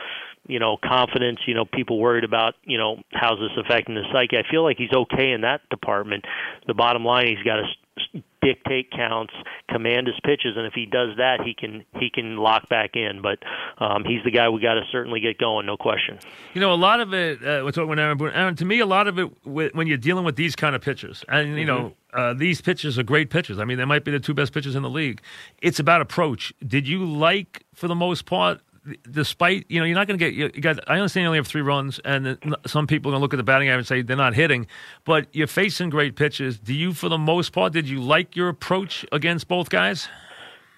you 0.49 0.59
know, 0.59 0.77
confidence, 0.83 1.39
you 1.45 1.53
know, 1.53 1.63
people 1.63 1.99
worried 1.99 2.23
about, 2.23 2.55
you 2.63 2.77
know, 2.77 3.01
how's 3.13 3.39
this 3.39 3.51
affecting 3.63 3.95
the 3.95 4.03
psyche. 4.11 4.37
I 4.37 4.43
feel 4.49 4.63
like 4.63 4.77
he's 4.77 4.91
okay 4.91 5.31
in 5.31 5.41
that 5.41 5.61
department. 5.69 6.25
The 6.67 6.73
bottom 6.73 7.05
line, 7.05 7.27
he's 7.27 7.43
got 7.45 7.57
to 7.57 8.23
dictate 8.41 8.89
counts, 8.91 9.33
command 9.69 10.07
his 10.07 10.15
pitches, 10.23 10.55
and 10.55 10.65
if 10.65 10.73
he 10.73 10.85
does 10.85 11.17
that, 11.17 11.41
he 11.43 11.53
can 11.53 11.85
he 11.99 12.09
can 12.09 12.37
lock 12.37 12.67
back 12.69 12.95
in. 12.95 13.21
But 13.21 13.39
um, 13.77 14.03
he's 14.05 14.23
the 14.23 14.31
guy 14.31 14.49
we 14.49 14.61
got 14.61 14.75
to 14.75 14.83
certainly 14.91 15.19
get 15.19 15.37
going, 15.37 15.65
no 15.65 15.77
question. 15.77 16.17
You 16.53 16.61
know, 16.61 16.73
a 16.73 16.75
lot 16.75 16.99
of 16.99 17.13
it. 17.13 17.41
Uh, 17.41 17.61
we're 17.63 17.71
talking 17.71 17.89
with 17.89 17.99
Aaron 17.99 18.55
to 18.55 18.65
me, 18.65 18.79
a 18.79 18.85
lot 18.85 19.07
of 19.07 19.19
it 19.19 19.25
when 19.45 19.87
you're 19.87 19.97
dealing 19.97 20.25
with 20.25 20.35
these 20.35 20.55
kind 20.55 20.75
of 20.75 20.81
pitchers, 20.81 21.23
and 21.27 21.57
you 21.59 21.65
know, 21.65 21.93
uh, 22.13 22.33
these 22.33 22.61
pitchers 22.61 22.97
are 22.97 23.03
great 23.03 23.29
pitchers. 23.29 23.59
I 23.59 23.65
mean, 23.65 23.77
they 23.77 23.85
might 23.85 24.03
be 24.03 24.11
the 24.11 24.19
two 24.19 24.33
best 24.33 24.53
pitchers 24.53 24.75
in 24.75 24.81
the 24.81 24.89
league. 24.89 25.21
It's 25.61 25.79
about 25.79 26.01
approach. 26.01 26.53
Did 26.65 26.87
you 26.87 27.05
like, 27.05 27.65
for 27.75 27.87
the 27.87 27.95
most 27.95 28.25
part? 28.25 28.61
Despite 29.09 29.65
you 29.69 29.79
know 29.79 29.85
you're 29.85 29.95
not 29.95 30.07
going 30.07 30.19
to 30.19 30.31
get 30.31 30.33
you 30.33 30.61
got 30.61 30.79
I 30.89 30.95
understand 30.95 31.23
you 31.23 31.27
only 31.27 31.39
have 31.39 31.47
three 31.47 31.61
runs 31.61 31.99
and 32.05 32.37
some 32.65 32.87
people 32.87 33.11
are 33.11 33.13
going 33.13 33.19
to 33.19 33.23
look 33.23 33.33
at 33.33 33.37
the 33.37 33.43
batting 33.43 33.69
average 33.69 33.81
and 33.81 33.87
say 33.87 34.01
they're 34.01 34.15
not 34.17 34.33
hitting, 34.33 34.67
but 35.05 35.27
you're 35.33 35.47
facing 35.47 35.89
great 35.89 36.15
pitches. 36.15 36.57
Do 36.57 36.73
you, 36.73 36.93
for 36.93 37.09
the 37.09 37.17
most 37.17 37.51
part, 37.51 37.73
did 37.73 37.87
you 37.89 38.01
like 38.01 38.35
your 38.35 38.49
approach 38.49 39.05
against 39.11 39.47
both 39.47 39.69
guys? 39.69 40.07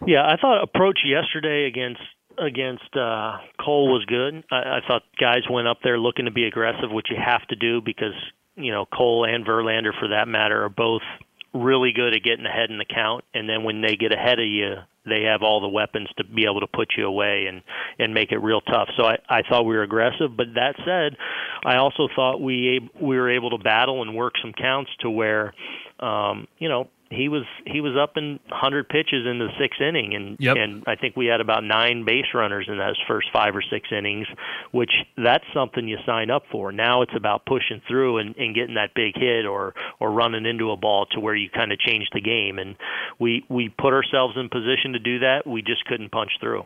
Yeah, 0.06 0.24
I 0.24 0.36
thought 0.42 0.64
approach 0.64 1.00
yesterday 1.06 1.68
against 1.68 2.02
against 2.38 2.96
uh, 2.96 3.38
Cole 3.64 3.92
was 3.92 4.06
good. 4.06 4.44
I, 4.52 4.56
I 4.56 4.80
thought 4.88 5.04
guys 5.20 5.44
went 5.50 5.68
up 5.68 5.80
there 5.84 6.00
looking 6.00 6.26
to 6.26 6.32
be 6.32 6.46
aggressive, 6.46 6.92
which 6.92 7.08
you 7.10 7.18
have 7.24 7.46
to 7.48 7.56
do 7.56 7.82
because 7.82 8.16
you 8.56 8.72
know 8.72 8.86
Cole 8.86 9.26
and 9.26 9.46
Verlander, 9.46 9.92
for 9.98 10.10
that 10.10 10.28
matter, 10.28 10.64
are 10.64 10.70
both 10.70 11.04
really 11.54 11.92
good 11.92 12.14
at 12.14 12.24
getting 12.24 12.46
ahead 12.46 12.70
in 12.70 12.78
the 12.78 12.86
count. 12.86 13.26
And 13.34 13.48
then 13.50 13.64
when 13.64 13.82
they 13.82 13.96
get 13.96 14.14
ahead 14.14 14.40
of 14.40 14.46
you, 14.46 14.76
they 15.06 15.24
have 15.24 15.42
all 15.42 15.62
the 15.62 15.68
weapons 15.68 16.08
to 16.18 16.24
be 16.24 16.46
able 16.46 16.60
to 16.60 16.68
put 16.68 16.94
you 16.96 17.08
away 17.08 17.46
and 17.48 17.62
and 17.98 18.14
make 18.14 18.32
it 18.32 18.38
real 18.38 18.62
tough. 18.62 18.90
So 18.98 19.04
I 19.04 19.18
I 19.28 19.42
thought 19.42 19.64
we 19.64 19.76
were 19.76 19.84
aggressive, 19.84 20.38
but 20.38 20.54
that 20.56 20.76
said, 20.86 21.18
I 21.66 21.78
also 21.78 22.08
thought 22.16 22.40
we 22.42 22.90
we 23.00 23.18
were 23.18 23.30
able 23.30 23.50
to 23.52 23.58
battle 23.58 24.02
and 24.02 24.16
work 24.16 24.34
some 24.42 24.54
counts 24.54 24.92
to 25.00 25.10
where 25.10 25.54
um, 26.00 26.48
you 26.60 26.70
know 26.70 26.88
he 27.12 27.28
was 27.30 27.44
he 27.66 27.82
was 27.82 27.96
up 27.98 28.18
in 28.18 28.40
100 28.48 28.88
pitches 28.90 29.28
in 29.28 29.38
the 29.40 29.50
sixth 29.60 29.82
inning, 29.82 30.16
and 30.16 30.38
Yep. 30.40 30.58
and 30.58 30.84
I 30.88 30.96
think 30.96 31.16
we 31.16 31.26
had 31.28 31.42
about 31.42 31.64
nine 31.64 32.06
base 32.06 32.28
runners 32.34 32.68
in 32.68 32.78
those 32.78 32.98
first 33.08 33.28
five 33.34 33.56
or 33.56 33.62
six 33.62 33.90
innings, 33.92 34.28
which 34.72 34.92
that's 35.18 35.44
something 35.54 35.88
you 35.88 35.98
sign 36.06 36.32
up 36.32 36.44
for. 36.52 36.72
Now 36.72 37.02
it's 37.02 37.16
about 37.16 37.46
pushing 37.46 37.82
through 37.88 38.20
and, 38.20 38.36
and 38.38 38.56
getting 38.56 38.76
that 38.76 38.94
big 38.96 39.16
hit 39.16 39.46
or 39.46 39.74
or 40.00 40.12
running 40.12 40.46
into 40.46 40.72
a 40.72 40.78
ball 40.78 41.06
to 41.08 41.20
where 41.20 41.36
you 41.36 41.50
kind 41.50 41.72
of 41.72 41.80
change 41.80 42.08
the 42.14 42.22
game, 42.22 42.60
and 42.60 42.76
we 43.20 43.44
we 43.50 43.70
put 43.70 43.94
ourselves 43.94 44.36
in 44.38 44.50
position 44.50 44.94
to 44.94 45.00
do 45.00 45.20
that. 45.20 45.46
We 45.46 45.62
just 45.62 45.86
couldn't 45.86 46.12
punch 46.12 46.32
through. 46.40 46.66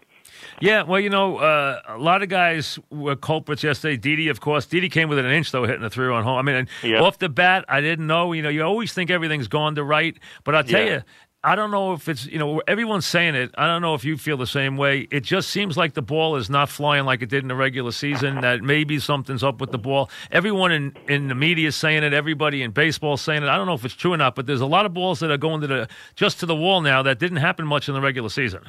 Yeah, 0.62 0.84
well, 0.84 1.00
you 1.00 1.10
know, 1.10 1.38
uh, 1.38 1.82
a 1.88 1.98
lot 1.98 2.24
of 2.24 2.30
guys 2.30 2.80
were 2.90 3.16
culprits 3.16 3.64
yesterday. 3.64 3.98
Didi, 3.98 4.30
of 4.30 4.40
course. 4.42 4.66
Didi 4.66 4.90
came 4.90 5.10
within 5.10 5.26
an 5.26 5.32
inch, 5.32 5.52
though, 5.52 5.66
hitting 5.66 5.82
the 5.82 5.90
three 5.90 6.06
run 6.08 6.24
home. 6.24 6.38
I 6.38 6.42
mean, 6.42 6.68
Yeah. 6.84 7.02
off 7.02 7.20
the 7.20 7.30
bat, 7.30 7.66
I 7.68 7.82
didn't 7.82 8.08
know. 8.08 8.34
You 8.34 8.42
know, 8.42 8.50
you 8.50 8.64
always 8.64 8.94
think 8.94 9.10
everything's 9.10 9.48
gone 9.48 9.76
to 9.76 9.84
right, 9.84 10.18
but 10.44 10.56
I'll 10.56 10.64
tell 10.64 10.82
Yeah. 10.86 10.94
you, 10.96 11.02
I 11.48 11.54
don't 11.56 11.70
know 11.70 11.94
if 11.94 12.10
it's, 12.10 12.26
you 12.26 12.40
know, 12.40 12.60
everyone's 12.68 13.06
saying 13.06 13.36
it. 13.36 13.52
I 13.56 13.68
don't 13.68 13.84
know 13.84 13.94
if 13.94 14.04
you 14.04 14.18
feel 14.18 14.36
the 14.36 14.48
same 14.48 14.78
way. 14.78 15.08
It 15.12 15.20
just 15.24 15.52
seems 15.52 15.78
like 15.78 15.94
the 15.94 16.02
ball 16.02 16.38
is 16.38 16.50
not 16.50 16.70
flying 16.70 17.06
like 17.06 17.22
it 17.22 17.30
did 17.30 17.44
in 17.44 17.50
the 17.50 17.56
regular 17.56 17.92
season, 17.92 18.42
that 18.42 18.64
maybe 18.64 18.98
something's 18.98 19.44
up 19.44 19.62
with 19.62 19.70
the 19.72 19.78
ball. 19.78 20.10
Everyone 20.32 20.72
in, 20.72 20.98
in 21.08 21.28
the 21.28 21.36
media 21.36 21.68
is 21.68 21.76
saying 21.76 22.02
it, 22.02 22.14
everybody 22.16 22.64
in 22.64 22.72
baseball 22.72 23.14
is 23.14 23.22
saying 23.22 23.44
it. 23.44 23.48
I 23.50 23.58
don't 23.58 23.68
know 23.68 23.76
if 23.76 23.86
it's 23.86 23.94
true 23.94 24.14
or 24.14 24.18
not, 24.18 24.34
but 24.34 24.48
there's 24.48 24.60
a 24.62 24.66
lot 24.66 24.88
of 24.88 24.96
balls 24.96 25.20
that 25.20 25.30
are 25.30 25.38
going 25.38 25.62
to 25.62 25.68
the 25.68 25.88
just 26.16 26.40
to 26.40 26.48
the 26.48 26.56
wall 26.56 26.82
now 26.82 27.04
that 27.04 27.20
didn't 27.20 27.38
happen 27.38 27.68
much 27.68 27.88
in 27.88 27.94
the 27.94 28.02
regular 28.02 28.30
season. 28.30 28.62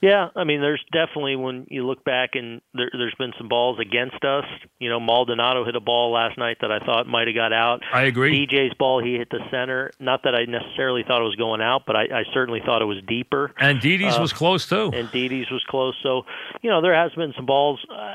Yeah, 0.00 0.28
I 0.36 0.44
mean, 0.44 0.60
there's 0.60 0.84
definitely 0.92 1.34
when 1.34 1.66
you 1.70 1.84
look 1.84 2.04
back 2.04 2.30
and 2.34 2.60
there, 2.72 2.88
there's 2.92 3.14
been 3.18 3.32
some 3.36 3.48
balls 3.48 3.78
against 3.80 4.24
us. 4.24 4.44
You 4.78 4.88
know, 4.90 5.00
Maldonado 5.00 5.64
hit 5.64 5.74
a 5.74 5.80
ball 5.80 6.12
last 6.12 6.38
night 6.38 6.58
that 6.60 6.70
I 6.70 6.78
thought 6.78 7.08
might 7.08 7.26
have 7.26 7.34
got 7.34 7.52
out. 7.52 7.82
I 7.92 8.02
agree. 8.02 8.46
DJ's 8.46 8.74
ball, 8.78 9.02
he 9.02 9.14
hit 9.14 9.28
the 9.30 9.40
center. 9.50 9.90
Not 9.98 10.22
that 10.22 10.34
I 10.36 10.44
necessarily 10.44 11.02
thought 11.02 11.20
it 11.20 11.24
was 11.24 11.34
going 11.34 11.60
out, 11.60 11.82
but 11.84 11.96
I, 11.96 12.02
I 12.20 12.24
certainly 12.32 12.60
thought 12.64 12.80
it 12.80 12.84
was 12.84 12.98
deeper. 13.08 13.52
And 13.58 13.80
Didi's 13.80 14.16
Uh, 14.16 14.20
was 14.20 14.32
close 14.32 14.68
too. 14.68 14.92
And 14.94 15.08
Didi's 15.10 15.50
was 15.50 15.64
close. 15.68 15.96
So, 16.02 16.26
you 16.62 16.70
know, 16.70 16.80
there 16.80 16.94
has 16.94 17.12
been 17.14 17.32
some 17.36 17.46
balls. 17.46 17.80
Uh, 17.92 18.14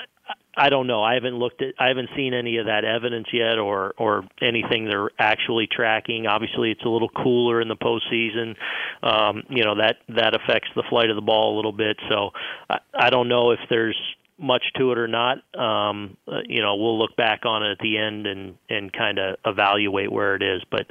I 0.55 0.69
don't 0.69 0.87
know. 0.87 1.01
I 1.03 1.15
haven't 1.15 1.35
looked 1.35 1.61
at. 1.61 1.73
I 1.79 1.87
haven't 1.87 2.09
seen 2.15 2.33
any 2.33 2.57
of 2.57 2.67
that 2.67 2.85
evidence 2.85 3.27
yet, 3.33 3.57
or 3.57 3.93
or 3.97 4.23
anything 4.41 4.85
they're 4.85 5.09
actually 5.17 5.67
tracking. 5.71 6.27
Obviously, 6.27 6.71
it's 6.71 6.85
a 6.85 6.89
little 6.89 7.09
cooler 7.09 7.59
in 7.59 7.67
the 7.67 7.75
postseason. 7.75 8.55
Um, 9.01 9.43
you 9.49 9.63
know 9.63 9.75
that 9.75 9.97
that 10.09 10.35
affects 10.35 10.69
the 10.75 10.83
flight 10.89 11.09
of 11.09 11.15
the 11.15 11.21
ball 11.21 11.55
a 11.55 11.57
little 11.57 11.71
bit. 11.71 11.97
So 12.09 12.31
I, 12.69 12.77
I 12.93 13.09
don't 13.09 13.29
know 13.29 13.51
if 13.51 13.59
there's 13.69 13.97
much 14.37 14.63
to 14.77 14.91
it 14.91 14.97
or 14.97 15.07
not. 15.07 15.37
Um, 15.57 16.17
uh, 16.27 16.41
you 16.47 16.61
know, 16.61 16.75
we'll 16.75 16.99
look 16.99 17.15
back 17.15 17.45
on 17.45 17.63
it 17.63 17.71
at 17.71 17.79
the 17.79 17.97
end 17.97 18.27
and 18.27 18.55
and 18.69 18.93
kind 18.93 19.17
of 19.17 19.37
evaluate 19.45 20.11
where 20.11 20.35
it 20.35 20.43
is. 20.43 20.61
But 20.69 20.85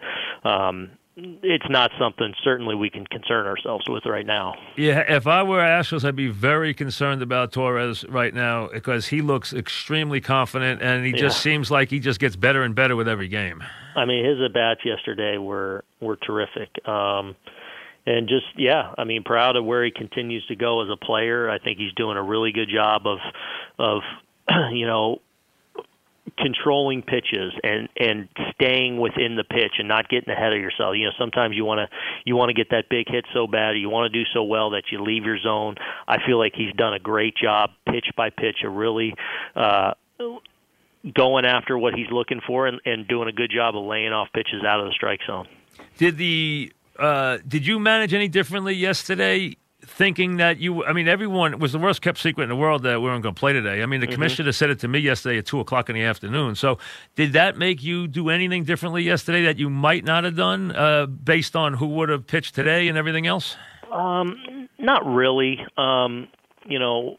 um, 0.49 0.91
it's 1.17 1.69
not 1.69 1.91
something 1.99 2.33
certainly 2.43 2.75
we 2.75 2.89
can 2.89 3.07
concern 3.07 3.47
ourselves 3.47 3.85
with 3.89 4.07
right 4.07 4.25
now. 4.25 4.55
Yeah, 4.77 5.01
if 5.01 5.27
I 5.27 5.43
were 5.43 5.59
Astros, 5.59 6.05
I'd 6.05 6.17
be 6.17 6.29
very 6.29 6.73
concerned 6.73 7.23
about 7.23 7.53
Torres 7.53 8.05
right 8.09 8.33
now 8.33 8.69
because 8.73 9.09
he 9.09 9.21
looks 9.21 9.53
extremely 9.53 10.21
confident 10.21 10.81
and 10.81 11.05
he 11.05 11.13
just 11.13 11.43
seems 11.43 11.71
like 11.71 11.91
he 11.91 11.99
just 11.99 12.19
gets 12.19 12.37
better 12.37 12.63
and 12.63 12.75
better 12.75 12.97
with 12.97 13.09
every 13.09 13.29
game. 13.29 13.63
I 13.95 14.07
mean, 14.07 14.25
his 14.25 14.39
at 14.43 14.55
bats 14.55 14.81
yesterday 14.85 15.37
were 15.37 15.85
were 16.01 16.17
terrific. 16.17 16.71
Um, 16.89 17.37
and 18.07 18.29
just 18.29 18.47
yeah, 18.57 18.95
I 18.97 19.05
mean, 19.05 19.23
proud 19.23 19.57
of 19.57 19.65
where 19.65 19.85
he 19.85 19.91
continues 19.91 20.45
to 20.47 20.57
go 20.57 20.83
as 20.83 20.89
a 20.91 20.97
player. 20.97 21.49
I 21.51 21.59
think 21.59 21.79
he's 21.79 21.93
doing 21.93 22.17
a 22.17 22.23
really 22.23 22.53
good 22.53 22.69
job 22.73 23.07
of 23.07 23.19
of 23.79 24.03
you 24.73 24.87
know 24.87 25.21
controlling 26.39 27.03
pitches 27.03 27.53
and 27.63 27.89
and 27.97 28.29
staying 28.55 28.99
within 28.99 29.37
the 29.37 29.45
pitch 29.45 29.75
and 29.79 29.89
not 29.89 30.09
getting 30.09 30.33
ahead 30.33 30.53
of 30.53 30.61
yourself. 30.61 30.97
You 30.97 31.07
know, 31.07 31.13
sometimes 31.19 31.57
you 31.57 31.65
want 31.65 31.79
to 31.79 31.97
you 32.25 32.37
want 32.37 32.51
to 32.51 32.55
get 32.55 32.71
that 32.71 32.89
big 32.89 33.09
hit 33.09 33.25
so 33.33 33.47
bad, 33.47 33.71
or 33.71 33.77
you 33.77 33.89
want 33.89 34.13
to 34.13 34.19
do 34.19 34.29
so 34.33 34.43
well 34.43 34.71
that 34.71 34.85
you 34.91 35.03
leave 35.03 35.25
your 35.25 35.39
zone. 35.39 35.77
I 36.07 36.19
feel 36.25 36.39
like 36.39 36.53
he's 36.55 36.73
done 36.75 36.95
a 36.95 36.99
great 36.99 37.37
job 37.37 37.71
pitch 37.87 38.07
by 38.17 38.31
pitch, 38.31 38.59
of 38.65 38.73
really 38.73 39.15
uh 39.55 39.93
going 41.15 41.45
after 41.45 41.77
what 41.77 41.95
he's 41.95 42.11
looking 42.13 42.41
for 42.47 42.67
and, 42.67 42.81
and 42.85 43.09
doing 43.09 43.29
a 43.29 43.33
good 43.33 43.51
job 43.51 43.77
of 43.77 43.85
laying 43.85 44.13
off 44.13 44.29
pitches 44.33 44.63
out 44.65 44.79
of 44.79 44.87
the 44.87 44.93
strike 44.93 45.21
zone. 45.27 45.49
Did 45.99 46.17
the 46.17 46.73
uh, 46.99 47.39
did 47.47 47.67
you 47.67 47.79
manage 47.79 48.15
any 48.15 48.29
differently 48.29 48.75
yesterday? 48.75 49.57
Thinking 49.95 50.39
that 50.39 50.59
you, 50.59 50.85
I 50.85 50.93
mean, 50.95 51.07
everyone 51.07 51.59
was 51.59 51.73
the 51.73 51.79
worst 51.79 52.01
kept 52.01 52.19
secret 52.19 52.45
in 52.45 52.49
the 52.49 52.57
world 52.57 52.83
that 52.85 53.01
we 53.01 53.05
weren't 53.05 53.23
going 53.23 53.35
to 53.35 53.39
play 53.39 53.53
today. 53.53 53.83
I 53.83 53.87
mean, 53.87 54.01
the 54.01 54.07
Mm-hmm. 54.07 54.15
commissioner 54.15 54.53
said 54.53 54.71
it 54.71 54.79
to 54.81 54.89
me 54.89 54.99
yesterday 55.01 55.39
at 55.39 55.47
two 55.47 55.61
o'clock 55.61 55.89
in 55.91 55.95
the 55.95 56.03
afternoon. 56.03 56.55
So, 56.55 56.79
did 57.15 57.35
that 57.35 57.59
make 57.59 57.83
you 57.83 58.09
do 58.09 58.31
anything 58.31 58.65
differently 58.65 59.03
yesterday 59.03 59.45
that 59.45 59.59
you 59.59 59.69
might 59.69 60.05
not 60.05 60.25
have 60.25 60.35
done 60.35 60.73
uh, 60.75 61.07
based 61.07 61.55
on 61.55 61.75
who 61.75 61.87
would 61.89 62.09
have 62.09 62.27
pitched 62.27 62.55
today 62.55 62.89
and 62.89 62.97
everything 62.97 63.27
else? 63.27 63.57
Um, 63.93 64.69
not 64.79 65.05
really. 65.05 65.59
Um, 65.77 66.29
you 66.65 66.79
know, 66.79 67.19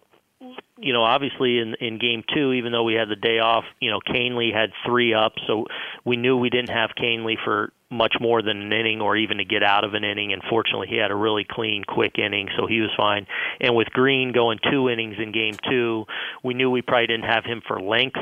you 0.77 0.94
know, 0.94 1.03
obviously 1.03 1.60
in 1.60 1.75
in 1.80 2.00
game 2.00 2.24
two, 2.34 2.53
even 2.53 2.72
though 2.72 2.84
we 2.84 2.96
had 2.96 3.10
the 3.10 3.15
day 3.15 3.39
off, 3.39 3.63
you 3.80 3.92
know, 3.92 4.00
Kahnle 4.00 4.53
had 4.53 4.72
three 4.86 5.13
up, 5.13 5.34
so 5.48 5.65
we 6.03 6.18
knew 6.18 6.38
we 6.38 6.50
didn't 6.50 6.72
have 6.72 6.92
Kahnle 6.98 7.36
for 7.44 7.72
much 7.92 8.15
more 8.20 8.42
than 8.42 8.60
an 8.60 8.74
inning 8.74 9.01
or 9.01 9.15
even 9.15 9.38
to 9.38 9.46
get 9.46 9.62
out 9.62 9.84
of 9.84 9.94
an 9.94 10.03
inning. 10.03 10.34
And 10.34 10.42
fortunately, 10.50 10.88
he 10.88 10.98
had 10.98 11.12
a 11.12 11.15
really 11.15 11.46
clean, 11.48 11.84
quick 11.88 12.18
inning, 12.18 12.50
so 12.58 12.65
he 12.65 12.82
was 12.82 12.89
fine. 12.98 13.27
And 13.62 13.75
with 13.75 13.88
Green 13.89 14.32
going 14.32 14.60
two 14.72 14.89
innings 14.89 15.15
in 15.20 15.32
game 15.32 15.56
two, 15.70 16.06
we 16.44 16.56
knew 16.56 16.72
we 16.72 16.82
probably 16.82 17.08
didn't 17.08 17.30
have 17.30 17.46
him 17.46 17.62
for 17.68 17.80
length 17.80 18.20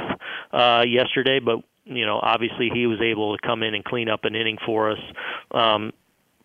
uh, 0.52 0.84
yesterday, 0.86 1.40
but 1.40 1.60
you 1.86 2.06
know, 2.06 2.20
obviously 2.22 2.70
he 2.72 2.86
was 2.86 3.00
able 3.02 3.36
to 3.36 3.48
come 3.48 3.64
in 3.64 3.74
and 3.74 3.84
clean 3.84 4.10
up 4.10 4.26
an 4.26 4.36
inning 4.36 4.58
for 4.66 4.92
us. 4.92 5.00
Um, 5.52 5.94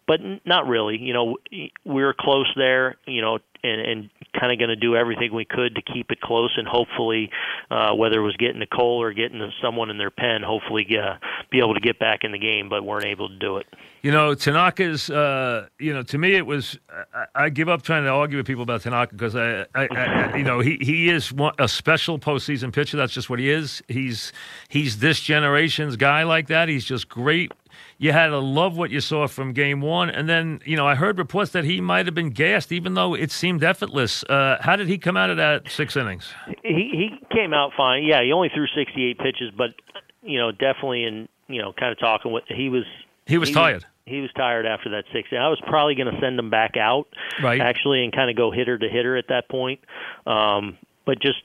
but 0.07 0.21
not 0.45 0.67
really. 0.67 0.99
You 0.99 1.13
know, 1.13 1.37
we 1.51 1.71
were 1.85 2.15
close 2.19 2.51
there. 2.57 2.97
You 3.07 3.23
know, 3.23 3.39
and 3.67 3.81
and 3.81 4.11
kind 4.39 4.53
of 4.53 4.59
going 4.59 4.69
to 4.69 4.77
do 4.77 4.97
everything 4.97 5.33
we 5.35 5.45
could 5.45 5.75
to 5.75 5.83
keep 5.83 6.11
it 6.11 6.21
close, 6.21 6.53
and 6.57 6.67
hopefully, 6.67 7.31
uh, 7.71 7.95
whether 7.95 8.21
it 8.21 8.23
was 8.23 8.37
getting 8.37 8.61
to 8.61 8.67
Cole 8.67 9.03
or 9.03 9.13
getting 9.13 9.39
to 9.39 9.51
someone 9.63 9.91
in 9.91 9.99
their 9.99 10.11
pen, 10.11 10.43
hopefully 10.43 10.87
uh, 10.97 11.15
be 11.51 11.59
able 11.59 11.75
to 11.75 11.81
get 11.81 11.99
back 11.99 12.21
in 12.23 12.33
the 12.33 12.39
game, 12.39 12.69
but 12.69 12.85
weren't 12.85 13.07
able 13.07 13.29
to 13.29 13.39
do 13.39 13.57
it. 13.57 13.67
You 14.03 14.13
know, 14.13 14.35
Tanaka's. 14.35 15.11
Uh, 15.11 15.67
you 15.81 15.93
know, 15.93 16.03
to 16.03 16.19
me, 16.19 16.37
it 16.37 16.47
was. 16.47 16.79
I, 17.13 17.27
I 17.35 17.49
give 17.49 17.69
up 17.69 17.83
trying 17.83 18.05
to 18.05 18.11
argue 18.11 18.37
with 18.37 18.47
people 18.47 18.63
about 18.63 18.83
Tanaka 18.83 19.15
because 19.15 19.35
I, 19.35 19.67
I, 19.75 19.89
I, 19.91 20.37
you 20.37 20.45
know, 20.45 20.61
he 20.61 20.79
he 20.81 21.09
is 21.09 21.33
one, 21.33 21.55
a 21.59 21.67
special 21.67 22.19
postseason 22.19 22.73
pitcher. 22.73 22.97
That's 22.97 23.13
just 23.13 23.29
what 23.29 23.39
he 23.39 23.51
is. 23.51 23.83
He's 23.89 24.33
he's 24.69 24.99
this 24.99 25.21
generation's 25.21 25.97
guy 25.97 26.23
like 26.23 26.47
that. 26.49 26.69
He's 26.69 26.85
just 26.85 27.09
great. 27.09 27.53
You 27.99 28.13
had 28.13 28.29
to 28.29 28.39
love 28.39 28.77
what 28.77 28.91
you 28.91 29.01
saw 29.01 29.27
from 29.27 29.53
game 29.53 29.81
one, 29.81 30.11
and 30.11 30.29
then 30.29 30.61
you 30.65 30.77
know 30.77 30.87
I 30.87 30.95
heard 30.95 31.19
reports 31.19 31.53
that 31.53 31.65
he 31.65 31.81
might 31.81 32.07
have 32.07 32.15
been 32.15 32.31
gassed, 32.31 32.71
even 32.71 32.95
though 32.95 33.15
it 33.15 33.31
seemed 33.57 33.65
effortless. 33.65 34.25
Uh, 34.25 34.57
how 34.61 34.77
did 34.77 34.89
he 34.89 34.99
come 34.99 35.17
out 35.17 35.31
of 35.31 35.37
that 35.39 35.71
six 35.71 35.97
innings? 35.97 36.33
He 36.63 36.91
he 36.93 37.11
came 37.35 37.53
out 37.53 37.73
fine. 37.77 38.05
Yeah, 38.05 38.23
he 38.23 38.33
only 38.33 38.51
threw 38.55 38.67
68 38.67 39.19
pitches, 39.19 39.51
but 39.57 39.71
you 40.23 40.39
know, 40.39 40.53
definitely 40.53 41.05
in 41.05 41.29
you 41.49 41.63
know, 41.63 41.73
kind 41.73 41.93
of 41.93 41.99
talking 41.99 42.33
with 42.33 42.45
he 42.49 42.69
was 42.69 42.85
He 43.27 43.39
was 43.39 43.51
tired. 43.51 43.85
he 44.05 44.21
was 44.21 44.31
tired 44.37 44.67
after 44.67 44.91
that 44.91 45.05
six. 45.13 45.29
I 45.33 45.49
was 45.49 45.61
probably 45.67 45.95
going 45.95 46.13
to 46.13 46.21
send 46.21 46.39
him 46.39 46.51
back 46.51 46.77
out, 46.77 47.07
Right. 47.43 47.61
Actually, 47.61 48.05
and 48.05 48.13
kind 48.13 48.31
of 48.31 48.37
go 48.37 48.51
hitter 48.51 48.77
to 48.79 48.89
hitter 48.89 49.17
at 49.17 49.29
that 49.29 49.49
point. 49.49 49.81
Um, 50.27 50.77
but 51.05 51.21
just 51.21 51.39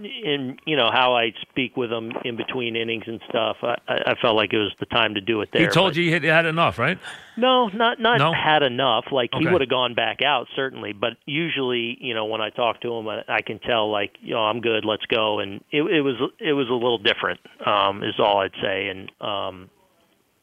in 0.00 0.56
you 0.66 0.76
know 0.76 0.90
how 0.90 1.14
I 1.14 1.32
speak 1.50 1.76
with 1.76 1.92
him 1.92 2.12
in 2.24 2.36
between 2.36 2.76
innings 2.76 3.04
and 3.06 3.20
stuff, 3.28 3.56
I, 3.62 3.76
I 3.88 4.14
felt 4.20 4.36
like 4.36 4.52
it 4.52 4.58
was 4.58 4.72
the 4.80 4.86
time 4.86 5.14
to 5.14 5.20
do 5.20 5.40
it 5.42 5.50
there. 5.52 5.62
he 5.62 5.68
told 5.68 5.96
you 5.96 6.04
he 6.04 6.10
had, 6.10 6.24
had 6.24 6.46
enough, 6.46 6.78
right? 6.78 6.98
no, 7.36 7.68
not 7.68 8.00
not 8.00 8.18
No? 8.18 8.32
had 8.32 8.62
enough. 8.62 9.06
Like 9.12 9.30
he 9.38 9.46
would 9.46 9.60
have 9.60 9.70
gone 9.70 9.94
back 9.94 10.22
out 10.22 10.46
certainly, 10.56 10.92
but 10.92 11.12
usually, 11.26 11.98
you 12.00 12.14
know, 12.14 12.24
when 12.26 12.40
I 12.40 12.50
talk 12.50 12.80
to 12.82 12.94
him, 12.94 13.08
I, 13.08 13.22
I 13.28 13.42
can 13.42 13.58
tell 13.58 13.90
like, 13.90 14.16
you 14.20 14.34
know, 14.34 14.40
I'm 14.40 14.60
good, 14.60 14.84
let's 14.84 15.04
go. 15.06 15.40
And 15.40 15.62
it, 15.70 15.82
it 15.82 16.00
was 16.02 16.16
it 16.38 16.52
was 16.52 16.68
a 16.68 16.74
little 16.74 16.98
different, 16.98 17.40
um, 17.66 18.02
is 18.02 18.14
all 18.18 18.38
I'd 18.38 18.52
say. 18.62 18.88
And 18.88 19.10
um, 19.20 19.70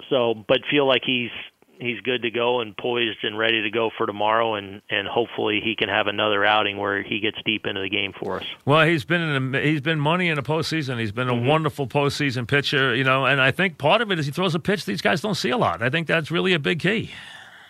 so, 0.10 0.34
but 0.48 0.60
feel 0.70 0.88
like 0.88 1.01
he's 1.06 1.32
he's 1.79 2.00
good 2.01 2.21
to 2.24 2.29
go 2.31 2.59
and 2.62 2.75
poised 2.77 3.24
and 3.24 3.38
ready 3.38 3.62
to 3.63 3.69
go 3.69 3.89
for 3.98 4.05
tomorrow, 4.05 4.55
and 4.55 4.81
and 4.89 5.07
hopefully 5.07 5.62
he 5.63 5.75
can 5.75 5.89
have 5.89 6.07
another 6.07 6.45
outing 6.45 6.77
where 6.77 7.01
he 7.01 7.19
gets 7.19 7.38
deep 7.45 7.65
into 7.65 7.81
the 7.81 7.89
game 7.89 8.13
for 8.19 8.38
us. 8.39 8.45
Well, 8.65 8.86
he's 8.86 9.05
been 9.05 9.21
in 9.21 9.55
a, 9.55 9.62
he's 9.62 9.81
been 9.81 10.00
money 10.00 10.29
in 10.29 10.36
the 10.36 10.41
postseason. 10.43 11.00
He's 11.00 11.12
been 11.12 11.29
a 11.29 11.33
Mm-hmm. 11.33 11.48
wonderful 11.48 11.88
postseason 11.88 12.48
pitcher, 12.48 12.93
you 12.95 13.03
know. 13.03 13.25
And 13.25 13.41
I 13.41 13.51
think 13.51 13.77
part 13.77 14.01
of 14.01 14.12
it 14.12 14.19
is 14.19 14.25
he 14.25 14.31
throws 14.31 14.53
a 14.55 14.59
pitch 14.59 14.86
these 14.86 15.01
guys 15.01 15.21
don't 15.21 15.36
see 15.36 15.50
a 15.50 15.57
lot. 15.57 15.81
I 15.81 15.89
think 15.89 16.07
that's 16.07 16.29
really 16.31 16.53
a 16.53 16.59
big 16.59 16.79
key. 16.79 17.12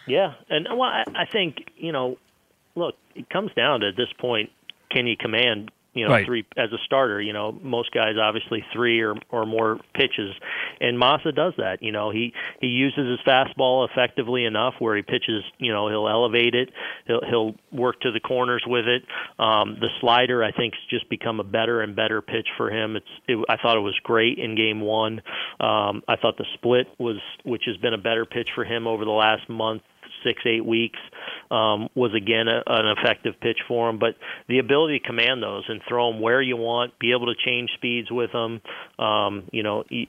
Yeah, 0.07 0.33
and 0.49 0.67
well, 0.71 0.89
I, 0.89 1.03
I 1.15 1.25
think 1.25 1.71
you 1.77 1.91
know, 1.91 2.17
look, 2.75 2.95
it 3.15 3.29
comes 3.29 3.51
down 3.55 3.81
to 3.81 3.89
at 3.89 3.95
this 3.95 4.11
point, 4.17 4.49
can 4.89 5.05
you 5.07 5.15
command 5.17 5.71
you 5.93 6.05
know 6.05 6.11
Right. 6.11 6.25
three 6.25 6.45
as 6.57 6.71
a 6.71 6.77
starter? 6.85 7.21
You 7.21 7.33
know, 7.33 7.51
most 7.61 7.91
guys 7.91 8.15
obviously 8.21 8.63
three 8.73 9.01
or 9.01 9.15
or 9.29 9.45
more 9.45 9.79
pitches, 9.93 10.35
and 10.79 10.97
Masa 11.01 11.33
does 11.35 11.53
that. 11.57 11.81
You 11.81 11.91
know, 11.91 12.09
he 12.11 12.33
he 12.61 12.67
uses 12.67 13.07
his 13.09 13.19
fastball 13.25 13.87
effectively 13.89 14.45
enough 14.45 14.75
where 14.79 14.95
he 14.95 15.01
pitches. 15.01 15.43
You 15.57 15.71
know, 15.71 15.89
he'll 15.89 16.07
elevate 16.07 16.55
it, 16.55 16.69
he'll 17.07 17.21
he'll 17.27 17.55
work 17.71 18.01
to 18.01 18.11
the 18.11 18.19
corners 18.19 18.63
with 18.65 18.87
it. 18.87 19.03
Um, 19.37 19.77
the 19.79 19.89
slider, 19.99 20.43
I 20.43 20.51
think, 20.51 20.73
has 20.75 20.83
just 20.89 21.09
become 21.09 21.39
a 21.39 21.43
better 21.43 21.81
and 21.81 21.95
better 21.95 22.21
pitch 22.21 22.47
for 22.57 22.69
him. 22.69 22.95
It's 22.95 23.07
it, 23.27 23.37
I 23.49 23.57
thought 23.57 23.77
it 23.77 23.81
was 23.81 23.97
great 24.03 24.37
in 24.37 24.55
game 24.55 24.81
one. 24.81 25.21
Um, 25.59 26.03
I 26.07 26.15
thought 26.15 26.37
the 26.37 26.45
split 26.55 26.87
was, 26.97 27.17
which 27.43 27.63
has 27.65 27.77
been 27.77 27.93
a 27.93 27.97
better 27.97 28.25
pitch 28.25 28.49
for 28.53 28.63
him 28.63 28.87
over 28.87 29.05
the 29.05 29.11
last 29.11 29.49
month 29.49 29.81
six 30.23 30.41
eight 30.45 30.65
weeks 30.65 30.99
um, 31.51 31.89
was 31.95 32.13
again 32.13 32.47
a, 32.47 32.61
an 32.67 32.95
effective 32.97 33.35
pitch 33.41 33.59
for 33.67 33.89
him. 33.89 33.99
But 33.99 34.15
the 34.47 34.59
ability 34.59 34.99
to 34.99 35.05
command 35.05 35.41
those 35.41 35.65
and 35.67 35.81
throw 35.87 36.11
them 36.11 36.21
where 36.21 36.41
you 36.41 36.57
want, 36.57 36.97
be 36.99 37.11
able 37.11 37.27
to 37.27 37.35
change 37.45 37.69
speeds 37.75 38.09
with 38.11 38.31
them. 38.31 38.61
Um, 38.97 39.49
you 39.51 39.63
know, 39.63 39.83
you, 39.89 40.07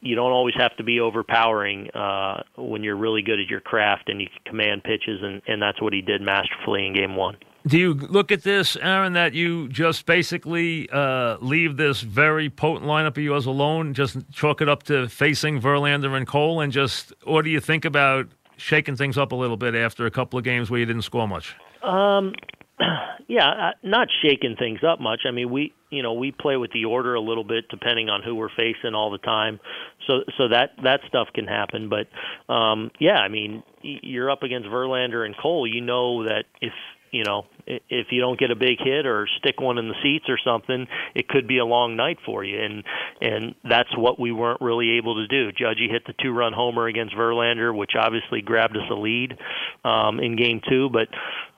you 0.00 0.14
don't 0.14 0.32
always 0.32 0.54
have 0.56 0.76
to 0.76 0.84
be 0.84 1.00
overpowering 1.00 1.90
uh, 1.90 2.42
when 2.56 2.82
you're 2.84 2.96
really 2.96 3.22
good 3.22 3.40
at 3.40 3.48
your 3.48 3.60
craft 3.60 4.08
and 4.08 4.20
you 4.20 4.28
can 4.28 4.52
command 4.52 4.84
pitches, 4.84 5.20
and, 5.22 5.42
and 5.46 5.60
that's 5.60 5.80
what 5.80 5.92
he 5.92 6.02
did 6.02 6.22
masterfully 6.22 6.86
in 6.86 6.94
game 6.94 7.16
one. 7.16 7.36
Do 7.66 7.78
you 7.78 7.94
look 7.94 8.30
at 8.30 8.44
this, 8.44 8.76
Aaron, 8.76 9.14
that 9.14 9.34
you 9.34 9.68
just 9.68 10.06
basically 10.06 10.88
uh, 10.88 11.36
leave 11.40 11.76
this 11.76 12.00
very 12.00 12.48
potent 12.48 12.86
lineup 12.88 13.16
of 13.16 13.18
yours 13.18 13.44
alone, 13.44 13.92
just 13.92 14.18
chalk 14.30 14.60
it 14.60 14.68
up 14.68 14.84
to 14.84 15.08
facing 15.08 15.60
Verlander 15.60 16.16
and 16.16 16.28
Cole, 16.28 16.60
and 16.60 16.72
just, 16.72 17.12
or 17.24 17.42
do 17.42 17.50
you 17.50 17.58
think 17.58 17.84
about 17.84 18.28
shaking 18.56 18.96
things 18.96 19.18
up 19.18 19.32
a 19.32 19.36
little 19.36 19.56
bit 19.56 19.74
after 19.74 20.06
a 20.06 20.10
couple 20.10 20.38
of 20.38 20.44
games 20.44 20.70
where 20.70 20.80
you 20.80 20.86
didn't 20.86 21.02
score 21.02 21.28
much? 21.28 21.54
Um, 21.82 22.32
yeah, 23.28 23.48
uh, 23.48 23.70
not 23.82 24.08
shaking 24.22 24.56
things 24.56 24.80
up 24.86 25.00
much. 25.00 25.20
I 25.26 25.30
mean, 25.30 25.50
we 25.50 25.72
you 25.90 26.02
know 26.02 26.14
we 26.14 26.32
play 26.32 26.56
with 26.56 26.72
the 26.72 26.84
order 26.84 27.14
a 27.14 27.20
little 27.20 27.44
bit 27.44 27.68
depending 27.68 28.08
on 28.08 28.22
who 28.22 28.34
we're 28.34 28.54
facing 28.56 28.94
all 28.94 29.10
the 29.10 29.18
time, 29.18 29.60
so 30.06 30.20
so 30.36 30.48
that 30.48 30.70
that 30.82 31.00
stuff 31.08 31.28
can 31.34 31.46
happen. 31.46 31.88
But 31.88 32.52
um, 32.52 32.90
yeah, 32.98 33.16
I 33.18 33.28
mean, 33.28 33.62
you're 33.82 34.30
up 34.30 34.42
against 34.42 34.68
Verlander 34.68 35.24
and 35.24 35.36
Cole. 35.36 35.66
You 35.66 35.80
know 35.80 36.24
that 36.24 36.44
if 36.60 36.72
you 37.10 37.24
know, 37.24 37.46
if 37.66 38.08
you 38.10 38.20
don't 38.20 38.38
get 38.38 38.50
a 38.50 38.56
big 38.56 38.78
hit 38.78 39.06
or 39.06 39.26
stick 39.38 39.60
one 39.60 39.78
in 39.78 39.88
the 39.88 39.94
seats 40.02 40.26
or 40.28 40.38
something, 40.44 40.86
it 41.14 41.28
could 41.28 41.48
be 41.48 41.58
a 41.58 41.64
long 41.64 41.96
night 41.96 42.18
for 42.24 42.44
you. 42.44 42.60
And 42.60 42.84
and 43.20 43.54
that's 43.68 43.96
what 43.96 44.20
we 44.20 44.32
weren't 44.32 44.60
really 44.60 44.98
able 44.98 45.16
to 45.16 45.26
do. 45.26 45.50
Judgy 45.52 45.90
hit 45.90 46.06
the 46.06 46.14
two-run 46.22 46.52
homer 46.52 46.86
against 46.86 47.14
Verlander, 47.14 47.76
which 47.76 47.92
obviously 47.98 48.42
grabbed 48.42 48.76
us 48.76 48.88
a 48.90 48.94
lead 48.94 49.36
um, 49.84 50.20
in 50.20 50.36
Game 50.36 50.60
Two. 50.68 50.90
But 50.90 51.08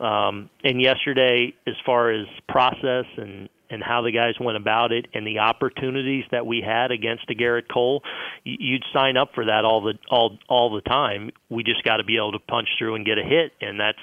um, 0.05 0.51
and 0.65 0.81
yesterday, 0.81 1.55
as 1.67 1.75
far 1.85 2.11
as 2.11 2.27
process 2.49 3.05
and 3.17 3.49
and 3.71 3.83
how 3.83 4.03
the 4.03 4.13
guys 4.13 4.35
went 4.41 4.57
about 4.57 4.93
it 4.93 5.07
and 5.13 5.27
the 5.27 5.41
opportunities 5.41 6.25
that 6.31 6.47
we 6.47 6.63
had 6.65 6.91
against 6.91 7.25
a 7.31 7.35
Gerrit 7.35 7.69
Cole, 7.71 8.03
you'd 8.45 8.85
sign 8.95 9.17
up 9.17 9.31
for 9.35 9.45
that 9.45 9.65
all 9.65 9.83
the 9.83 9.95
all 10.11 10.39
all 10.49 10.75
the 10.75 10.81
time. 10.81 11.31
We 11.51 11.65
just 11.65 11.85
got 11.85 11.99
to 11.99 12.05
be 12.05 12.17
able 12.17 12.33
to 12.33 12.39
punch 12.39 12.69
through 12.79 12.95
and 12.95 13.05
get 13.05 13.19
a 13.19 13.23
hit, 13.23 13.53
and 13.61 13.79
that's 13.79 13.99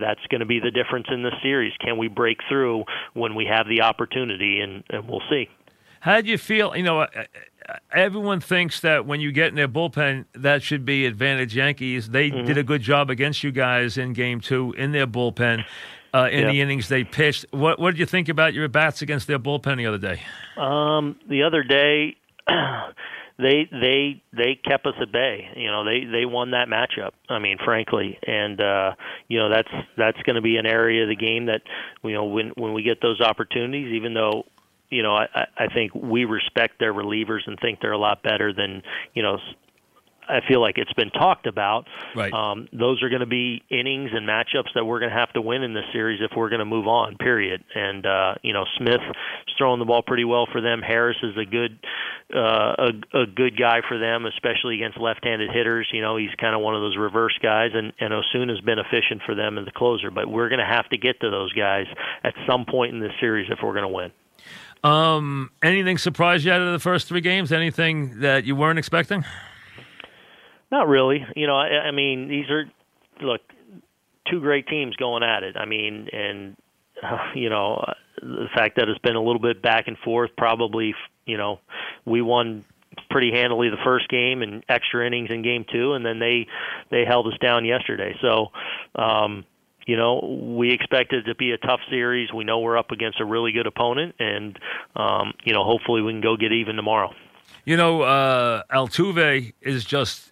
that's 0.00 0.24
going 0.30 0.40
to 0.40 0.46
be 0.46 0.60
the 0.60 0.70
difference 0.70 1.06
in 1.10 1.22
this 1.22 1.34
series. 1.42 1.72
Can 1.78 1.98
we 1.98 2.08
break 2.08 2.38
through 2.48 2.84
when 3.14 3.34
we 3.34 3.46
have 3.46 3.68
the 3.68 3.82
opportunity, 3.82 4.60
and, 4.60 4.82
and 4.90 5.08
we'll 5.08 5.22
see. 5.30 5.48
How 6.00 6.20
do 6.20 6.28
you 6.28 6.38
feel? 6.38 6.74
You 6.74 6.82
know, 6.82 7.06
everyone 7.92 8.40
thinks 8.40 8.80
that 8.80 9.06
when 9.06 9.20
you 9.20 9.32
get 9.32 9.48
in 9.48 9.54
their 9.54 9.68
bullpen, 9.68 10.24
that 10.34 10.62
should 10.62 10.84
be 10.84 11.06
advantage 11.06 11.54
Yankees. 11.54 12.08
They 12.08 12.30
mm-hmm. 12.30 12.46
did 12.46 12.58
a 12.58 12.62
good 12.62 12.82
job 12.82 13.10
against 13.10 13.44
you 13.44 13.52
guys 13.52 13.98
in 13.98 14.12
Game 14.12 14.40
Two 14.40 14.72
in 14.78 14.92
their 14.92 15.06
bullpen 15.06 15.64
uh, 16.12 16.28
in 16.30 16.48
the 16.48 16.60
innings 16.60 16.88
they 16.88 17.04
pitched. 17.04 17.46
What 17.50 17.78
what 17.78 17.92
did 17.92 18.00
you 18.00 18.06
think 18.06 18.28
about 18.28 18.54
your 18.54 18.68
bats 18.68 19.02
against 19.02 19.26
their 19.26 19.38
bullpen 19.38 19.76
the 19.76 19.86
other 19.86 19.98
day? 19.98 20.22
Um, 20.56 21.16
the 21.28 21.42
other 21.42 21.62
day, 21.62 22.16
they 23.40 23.68
they 23.70 24.22
they 24.32 24.54
kept 24.54 24.86
us 24.86 24.94
at 25.00 25.12
bay. 25.12 25.48
You 25.56 25.70
know, 25.70 25.84
they 25.84 26.04
they 26.04 26.24
won 26.24 26.52
that 26.52 26.68
matchup. 26.68 27.12
I 27.28 27.38
mean, 27.38 27.58
frankly, 27.64 28.18
and 28.26 28.60
uh, 28.60 28.92
you 29.28 29.38
know 29.38 29.50
that's 29.50 29.70
that's 29.96 30.20
going 30.22 30.36
to 30.36 30.42
be 30.42 30.56
an 30.56 30.66
area 30.66 31.02
of 31.02 31.08
the 31.08 31.16
game 31.16 31.46
that 31.46 31.62
you 32.02 32.12
know 32.12 32.24
when 32.24 32.50
when 32.50 32.72
we 32.72 32.82
get 32.82 33.00
those 33.00 33.20
opportunities, 33.20 33.92
even 33.92 34.14
though 34.14 34.44
you 34.90 35.02
know, 35.04 35.14
I, 35.14 35.46
I 35.56 35.68
think 35.72 35.94
we 35.94 36.24
respect 36.24 36.80
their 36.80 36.92
relievers 36.92 37.46
and 37.46 37.58
think 37.60 37.80
they're 37.80 37.92
a 37.92 37.98
lot 37.98 38.22
better 38.22 38.52
than 38.52 38.82
you 39.14 39.22
know 39.22 39.38
I 40.30 40.46
feel 40.46 40.60
like 40.60 40.78
it's 40.78 40.92
been 40.92 41.10
talked 41.10 41.46
about. 41.46 41.86
Right. 42.14 42.32
Um, 42.32 42.68
those 42.72 43.02
are 43.02 43.08
going 43.08 43.20
to 43.20 43.26
be 43.26 43.62
innings 43.70 44.10
and 44.12 44.26
matchups 44.26 44.72
that 44.74 44.84
we're 44.84 45.00
going 45.00 45.10
to 45.10 45.18
have 45.18 45.32
to 45.34 45.40
win 45.40 45.62
in 45.62 45.74
this 45.74 45.84
series 45.92 46.20
if 46.22 46.36
we're 46.36 46.48
going 46.48 46.60
to 46.60 46.64
move 46.64 46.86
on. 46.86 47.16
Period. 47.16 47.64
And 47.74 48.06
uh, 48.06 48.34
you 48.42 48.52
know, 48.52 48.64
Smith 48.78 49.00
is 49.00 49.54
throwing 49.58 49.78
the 49.78 49.84
ball 49.84 50.02
pretty 50.02 50.24
well 50.24 50.46
for 50.50 50.60
them. 50.60 50.82
Harris 50.82 51.16
is 51.22 51.36
a 51.36 51.44
good 51.44 51.78
uh, 52.34 52.90
a, 53.12 53.22
a 53.22 53.26
good 53.26 53.58
guy 53.58 53.80
for 53.88 53.98
them, 53.98 54.26
especially 54.26 54.76
against 54.76 54.98
left-handed 54.98 55.50
hitters. 55.50 55.88
You 55.92 56.00
know, 56.00 56.16
he's 56.16 56.34
kind 56.38 56.54
of 56.54 56.60
one 56.60 56.74
of 56.74 56.80
those 56.80 56.96
reverse 56.96 57.36
guys, 57.42 57.70
and 57.74 57.92
and 57.98 58.12
Osuna's 58.12 58.60
been 58.60 58.78
efficient 58.78 59.22
for 59.26 59.34
them 59.34 59.58
as 59.58 59.64
the 59.64 59.72
closer. 59.72 60.10
But 60.10 60.28
we're 60.28 60.48
going 60.48 60.60
to 60.60 60.66
have 60.66 60.88
to 60.90 60.96
get 60.96 61.20
to 61.20 61.30
those 61.30 61.52
guys 61.52 61.86
at 62.24 62.34
some 62.46 62.64
point 62.64 62.94
in 62.94 63.00
this 63.00 63.12
series 63.20 63.50
if 63.50 63.58
we're 63.62 63.74
going 63.74 63.82
to 63.82 63.88
win. 63.88 64.12
Um, 64.82 65.50
anything 65.62 65.98
surprise 65.98 66.44
you 66.44 66.52
out 66.52 66.62
of 66.62 66.72
the 66.72 66.78
first 66.78 67.06
three 67.08 67.20
games? 67.20 67.52
Anything 67.52 68.20
that 68.20 68.44
you 68.44 68.56
weren't 68.56 68.78
expecting? 68.78 69.24
Not 70.70 70.88
really. 70.88 71.24
You 71.34 71.46
know, 71.46 71.56
I, 71.56 71.88
I 71.88 71.90
mean, 71.90 72.28
these 72.28 72.48
are 72.50 72.64
look 73.22 73.40
two 74.30 74.40
great 74.40 74.66
teams 74.68 74.96
going 74.96 75.22
at 75.22 75.42
it. 75.42 75.56
I 75.56 75.64
mean, 75.64 76.08
and 76.12 76.56
uh, 77.02 77.18
you 77.34 77.50
know, 77.50 77.84
the 78.20 78.48
fact 78.54 78.76
that 78.76 78.88
it's 78.88 79.00
been 79.00 79.16
a 79.16 79.22
little 79.22 79.40
bit 79.40 79.62
back 79.62 79.88
and 79.88 79.98
forth. 79.98 80.30
Probably, 80.36 80.94
you 81.26 81.36
know, 81.36 81.60
we 82.04 82.22
won 82.22 82.64
pretty 83.08 83.30
handily 83.32 83.68
the 83.68 83.78
first 83.84 84.08
game 84.08 84.42
and 84.42 84.64
extra 84.68 85.06
innings 85.06 85.30
in 85.30 85.42
game 85.42 85.64
two, 85.70 85.94
and 85.94 86.04
then 86.04 86.18
they 86.18 86.46
they 86.90 87.04
held 87.04 87.26
us 87.26 87.38
down 87.40 87.64
yesterday. 87.64 88.14
So. 88.20 88.48
um 88.94 89.44
you 89.86 89.96
know, 89.96 90.54
we 90.56 90.72
expect 90.72 91.12
it 91.12 91.22
to 91.22 91.34
be 91.34 91.50
a 91.50 91.58
tough 91.58 91.80
series. 91.90 92.32
We 92.32 92.44
know 92.44 92.60
we're 92.60 92.78
up 92.78 92.92
against 92.92 93.18
a 93.18 93.24
really 93.24 93.50
good 93.50 93.66
opponent, 93.66 94.14
and 94.20 94.56
um, 94.94 95.32
you 95.42 95.52
know, 95.52 95.64
hopefully 95.64 96.00
we 96.00 96.12
can 96.12 96.20
go 96.20 96.36
get 96.36 96.52
even 96.52 96.76
tomorrow. 96.76 97.12
You 97.64 97.76
know, 97.76 98.02
uh, 98.02 98.62
Altuve 98.72 99.52
is 99.60 99.84
just 99.84 100.29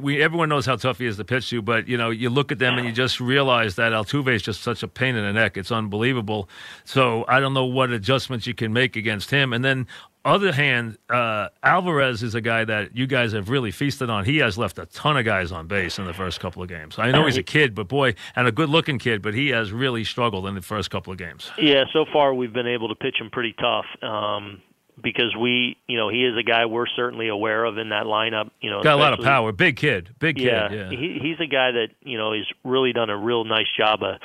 we, 0.00 0.22
everyone 0.22 0.48
knows 0.48 0.66
how 0.66 0.76
tough 0.76 0.98
he 0.98 1.06
is 1.06 1.16
to 1.16 1.24
pitch 1.24 1.50
to, 1.50 1.62
but 1.62 1.88
you 1.88 1.96
know, 1.96 2.10
you 2.10 2.30
look 2.30 2.52
at 2.52 2.58
them 2.58 2.78
and 2.78 2.86
you 2.86 2.92
just 2.92 3.20
realize 3.20 3.76
that 3.76 3.92
Altuve 3.92 4.34
is 4.34 4.42
just 4.42 4.62
such 4.62 4.82
a 4.82 4.88
pain 4.88 5.16
in 5.16 5.24
the 5.24 5.32
neck. 5.32 5.56
It's 5.56 5.72
unbelievable. 5.72 6.48
So 6.84 7.24
I 7.28 7.40
don't 7.40 7.54
know 7.54 7.64
what 7.64 7.90
adjustments 7.90 8.46
you 8.46 8.54
can 8.54 8.72
make 8.72 8.96
against 8.96 9.30
him. 9.30 9.52
And 9.52 9.64
then, 9.64 9.86
other 10.24 10.52
hand, 10.52 10.98
uh, 11.08 11.48
Alvarez 11.62 12.22
is 12.22 12.34
a 12.34 12.40
guy 12.40 12.64
that 12.64 12.94
you 12.94 13.06
guys 13.06 13.32
have 13.32 13.48
really 13.48 13.70
feasted 13.70 14.10
on. 14.10 14.24
He 14.24 14.38
has 14.38 14.58
left 14.58 14.78
a 14.78 14.84
ton 14.86 15.16
of 15.16 15.24
guys 15.24 15.52
on 15.52 15.68
base 15.68 15.98
in 15.98 16.04
the 16.04 16.12
first 16.12 16.38
couple 16.38 16.62
of 16.62 16.68
games. 16.68 16.98
I 16.98 17.10
know 17.10 17.24
he's 17.24 17.38
a 17.38 17.42
kid, 17.42 17.74
but 17.74 17.88
boy, 17.88 18.14
and 18.36 18.46
a 18.46 18.52
good-looking 18.52 18.98
kid, 18.98 19.22
but 19.22 19.32
he 19.32 19.48
has 19.48 19.72
really 19.72 20.04
struggled 20.04 20.46
in 20.46 20.54
the 20.54 20.60
first 20.60 20.90
couple 20.90 21.12
of 21.12 21.18
games. 21.18 21.50
Yeah, 21.56 21.84
so 21.92 22.04
far 22.12 22.34
we've 22.34 22.52
been 22.52 22.66
able 22.66 22.88
to 22.88 22.94
pitch 22.94 23.16
him 23.20 23.30
pretty 23.30 23.54
tough. 23.58 23.86
Um, 24.02 24.60
because 25.02 25.34
we, 25.36 25.76
you 25.86 25.96
know, 25.96 26.08
he 26.08 26.24
is 26.24 26.36
a 26.36 26.42
guy 26.42 26.66
we're 26.66 26.86
certainly 26.86 27.28
aware 27.28 27.64
of 27.64 27.78
in 27.78 27.90
that 27.90 28.04
lineup. 28.04 28.50
You 28.60 28.70
know, 28.70 28.82
got 28.82 28.94
a 28.94 29.02
lot 29.02 29.12
of 29.12 29.24
power, 29.24 29.52
big 29.52 29.76
kid, 29.76 30.10
big 30.18 30.36
kid. 30.36 30.44
Yeah, 30.46 30.70
yeah. 30.70 30.90
He, 30.90 31.18
he's 31.20 31.40
a 31.40 31.46
guy 31.46 31.72
that 31.72 31.88
you 32.02 32.18
know 32.18 32.32
he's 32.32 32.46
really 32.64 32.92
done 32.92 33.10
a 33.10 33.16
real 33.16 33.44
nice 33.44 33.68
job 33.76 34.02
of, 34.02 34.16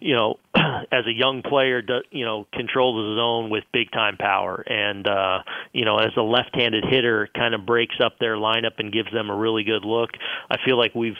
you 0.00 0.14
know, 0.14 0.38
as 0.54 1.06
a 1.06 1.12
young 1.12 1.42
player, 1.42 1.82
you 2.10 2.24
know, 2.24 2.46
controls 2.52 3.10
his 3.10 3.18
own 3.20 3.50
with 3.50 3.64
big 3.72 3.90
time 3.92 4.16
power, 4.16 4.64
and 4.66 5.06
uh, 5.06 5.38
you 5.72 5.84
know, 5.84 5.98
as 5.98 6.12
a 6.16 6.22
left-handed 6.22 6.84
hitter, 6.84 7.28
kind 7.34 7.54
of 7.54 7.66
breaks 7.66 7.96
up 8.02 8.18
their 8.18 8.36
lineup 8.36 8.78
and 8.78 8.92
gives 8.92 9.12
them 9.12 9.30
a 9.30 9.36
really 9.36 9.64
good 9.64 9.84
look. 9.84 10.10
I 10.50 10.56
feel 10.64 10.78
like 10.78 10.94
we've 10.94 11.18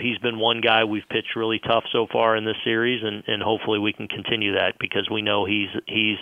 he's 0.00 0.18
been 0.18 0.38
one 0.38 0.60
guy 0.60 0.84
we've 0.84 1.08
pitched 1.10 1.36
really 1.36 1.58
tough 1.58 1.84
so 1.92 2.06
far 2.10 2.36
in 2.36 2.44
this 2.44 2.56
series, 2.64 3.02
and, 3.02 3.22
and 3.26 3.42
hopefully 3.42 3.78
we 3.78 3.92
can 3.92 4.08
continue 4.08 4.52
that 4.54 4.74
because 4.78 5.08
we 5.10 5.22
know 5.22 5.44
he's 5.44 5.68
he's 5.86 6.18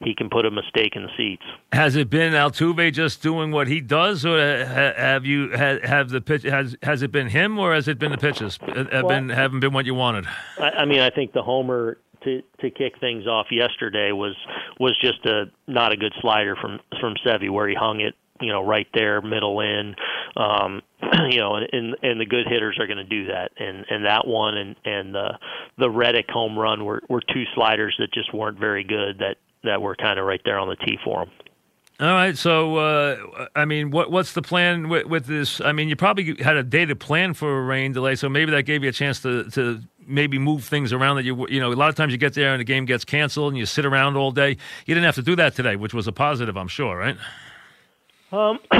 he 0.00 0.14
can 0.14 0.30
put 0.30 0.46
a 0.46 0.50
mistake 0.50 0.96
in 0.96 1.02
the 1.02 1.10
seats. 1.16 1.42
Has 1.72 1.96
it 1.96 2.10
been 2.10 2.32
Altuve 2.32 2.92
just 2.92 3.22
doing 3.22 3.50
what 3.50 3.68
he 3.68 3.80
does, 3.80 4.24
or 4.24 4.38
have 4.38 5.24
you 5.24 5.50
have 5.50 6.10
the 6.10 6.20
pitch 6.20 6.42
has 6.42 6.76
has 6.82 7.02
it 7.02 7.12
been 7.12 7.28
him, 7.28 7.58
or 7.58 7.74
has 7.74 7.88
it 7.88 7.98
been 7.98 8.12
the 8.12 8.18
pitches 8.18 8.58
uh, 8.62 8.84
have 8.90 9.04
well, 9.04 9.08
been 9.08 9.28
haven't 9.28 9.60
been 9.60 9.72
what 9.72 9.86
you 9.86 9.94
wanted? 9.94 10.26
I, 10.58 10.70
I 10.70 10.84
mean, 10.84 11.00
I 11.00 11.10
think 11.10 11.32
the 11.32 11.42
homer 11.42 11.98
to 12.24 12.42
to 12.60 12.70
kick 12.70 12.98
things 13.00 13.26
off 13.26 13.46
yesterday 13.50 14.12
was 14.12 14.36
was 14.78 14.96
just 15.00 15.24
a 15.26 15.44
not 15.66 15.92
a 15.92 15.96
good 15.96 16.12
slider 16.20 16.56
from 16.56 16.80
from 17.00 17.14
Sevy 17.24 17.50
where 17.50 17.68
he 17.68 17.74
hung 17.74 18.00
it 18.00 18.14
you 18.40 18.52
know 18.52 18.64
right 18.64 18.86
there 18.94 19.20
middle 19.20 19.60
in 19.60 19.94
um 20.36 20.82
you 21.30 21.38
know 21.38 21.56
and 21.56 21.96
and 22.02 22.20
the 22.20 22.26
good 22.26 22.46
hitters 22.46 22.78
are 22.78 22.86
going 22.86 22.98
to 22.98 23.04
do 23.04 23.26
that 23.26 23.50
and 23.58 23.84
and 23.90 24.04
that 24.04 24.26
one 24.26 24.56
and 24.56 24.76
and 24.84 25.14
the 25.14 25.38
the 25.78 25.90
Reddick 25.90 26.28
home 26.28 26.58
run 26.58 26.84
were 26.84 27.02
were 27.08 27.22
two 27.32 27.44
sliders 27.54 27.94
that 27.98 28.12
just 28.12 28.32
weren't 28.34 28.58
very 28.58 28.84
good 28.84 29.18
that 29.18 29.36
that 29.64 29.82
were 29.82 29.96
kind 29.96 30.18
of 30.18 30.26
right 30.26 30.40
there 30.44 30.58
on 30.58 30.68
the 30.68 30.76
tee 30.76 30.98
for 31.04 31.24
them 31.24 31.30
all 32.00 32.14
right. 32.14 32.36
So, 32.36 32.76
uh, 32.76 33.46
I 33.54 33.66
mean, 33.66 33.90
what 33.90 34.10
what's 34.10 34.32
the 34.32 34.40
plan 34.40 34.88
with, 34.88 35.04
with, 35.04 35.26
this? 35.26 35.60
I 35.60 35.72
mean, 35.72 35.90
you 35.90 35.96
probably 35.96 36.34
had 36.42 36.56
a 36.56 36.62
dated 36.62 36.98
plan 36.98 37.34
for 37.34 37.58
a 37.58 37.62
rain 37.62 37.92
delay, 37.92 38.14
so 38.14 38.26
maybe 38.30 38.50
that 38.52 38.62
gave 38.62 38.82
you 38.82 38.88
a 38.88 38.92
chance 38.92 39.20
to, 39.20 39.50
to 39.50 39.82
maybe 40.06 40.38
move 40.38 40.64
things 40.64 40.94
around. 40.94 41.16
That 41.16 41.24
you 41.24 41.46
you 41.48 41.60
know, 41.60 41.70
a 41.70 41.74
lot 41.74 41.90
of 41.90 41.96
times 41.96 42.12
you 42.12 42.18
get 42.18 42.32
there 42.32 42.54
and 42.54 42.60
the 42.60 42.64
game 42.64 42.86
gets 42.86 43.04
canceled 43.04 43.52
and 43.52 43.58
you 43.58 43.66
sit 43.66 43.84
around 43.84 44.16
all 44.16 44.32
day. 44.32 44.56
You 44.86 44.94
didn't 44.94 45.04
have 45.04 45.16
to 45.16 45.22
do 45.22 45.36
that 45.36 45.54
today, 45.54 45.76
which 45.76 45.92
was 45.92 46.06
a 46.06 46.12
positive, 46.12 46.56
I'm 46.56 46.68
sure, 46.68 46.96
right? 46.96 47.18
Um, 48.32 48.58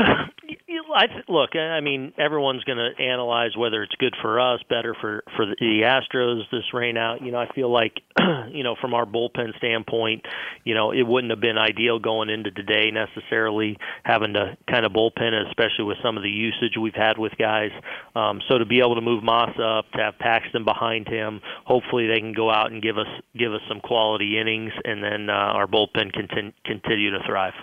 I 0.95 1.07
th- 1.07 1.25
look. 1.29 1.55
I 1.57 1.81
mean, 1.81 2.13
everyone's 2.19 2.65
going 2.65 2.79
to 2.79 3.03
analyze 3.03 3.57
whether 3.57 3.83
it's 3.83 3.95
good 3.97 4.15
for 4.21 4.41
us, 4.41 4.61
better 4.69 4.95
for 5.01 5.23
for 5.37 5.47
the, 5.47 5.57
the 5.59 5.83
Astros 5.83 6.43
this 6.51 6.75
rain 6.75 6.97
out. 6.97 7.23
You 7.23 7.33
know, 7.33 7.39
I 7.39 7.49
feel 7.55 7.71
like, 7.71 8.01
you 8.51 8.63
know, 8.63 8.77
from 8.81 8.95
our 8.95 9.07
bullpen 9.07 9.57
standpoint, 9.59 10.27
you 10.65 10.75
know, 10.75 10.93
it 10.93 11.03
wouldn't 11.03 11.31
have 11.31 11.41
been 11.41 11.59
ideal 11.59 11.99
going 11.99 12.29
into 12.29 12.51
today 12.51 12.91
necessarily 12.91 13.79
having 14.05 14.35
to 14.35 14.57
kind 14.69 14.85
of 14.85 14.93
bullpen, 14.93 15.49
especially 15.49 15.85
with 15.85 15.99
some 16.03 16.17
of 16.17 16.23
the 16.23 16.31
usage 16.31 16.77
we've 16.81 16.95
had 16.95 17.19
with 17.19 17.33
guys. 17.39 17.71
Um, 18.15 18.41
so 18.49 18.59
to 18.59 18.67
be 18.67 18.81
able 18.81 18.97
to 18.97 19.01
move 19.01 19.23
Moss 19.23 19.57
up, 19.63 19.91
to 19.93 19.99
have 19.99 20.19
Paxton 20.19 20.65
behind 20.65 21.09
him, 21.09 21.41
hopefully 21.65 22.07
they 22.09 22.19
can 22.19 22.33
go 22.33 22.51
out 22.51 22.73
and 22.73 22.83
give 22.83 22.99
us 22.99 23.09
give 23.37 23.53
us 23.53 23.63
some 23.69 23.81
quality 23.81 24.39
innings, 24.39 24.73
and 24.85 25.03
then 25.03 25.31
uh, 25.31 25.33
our 25.33 25.67
bullpen 25.67 26.13
can 26.13 26.53
continue 26.65 27.11
to 27.13 27.21
thrive. 27.27 27.55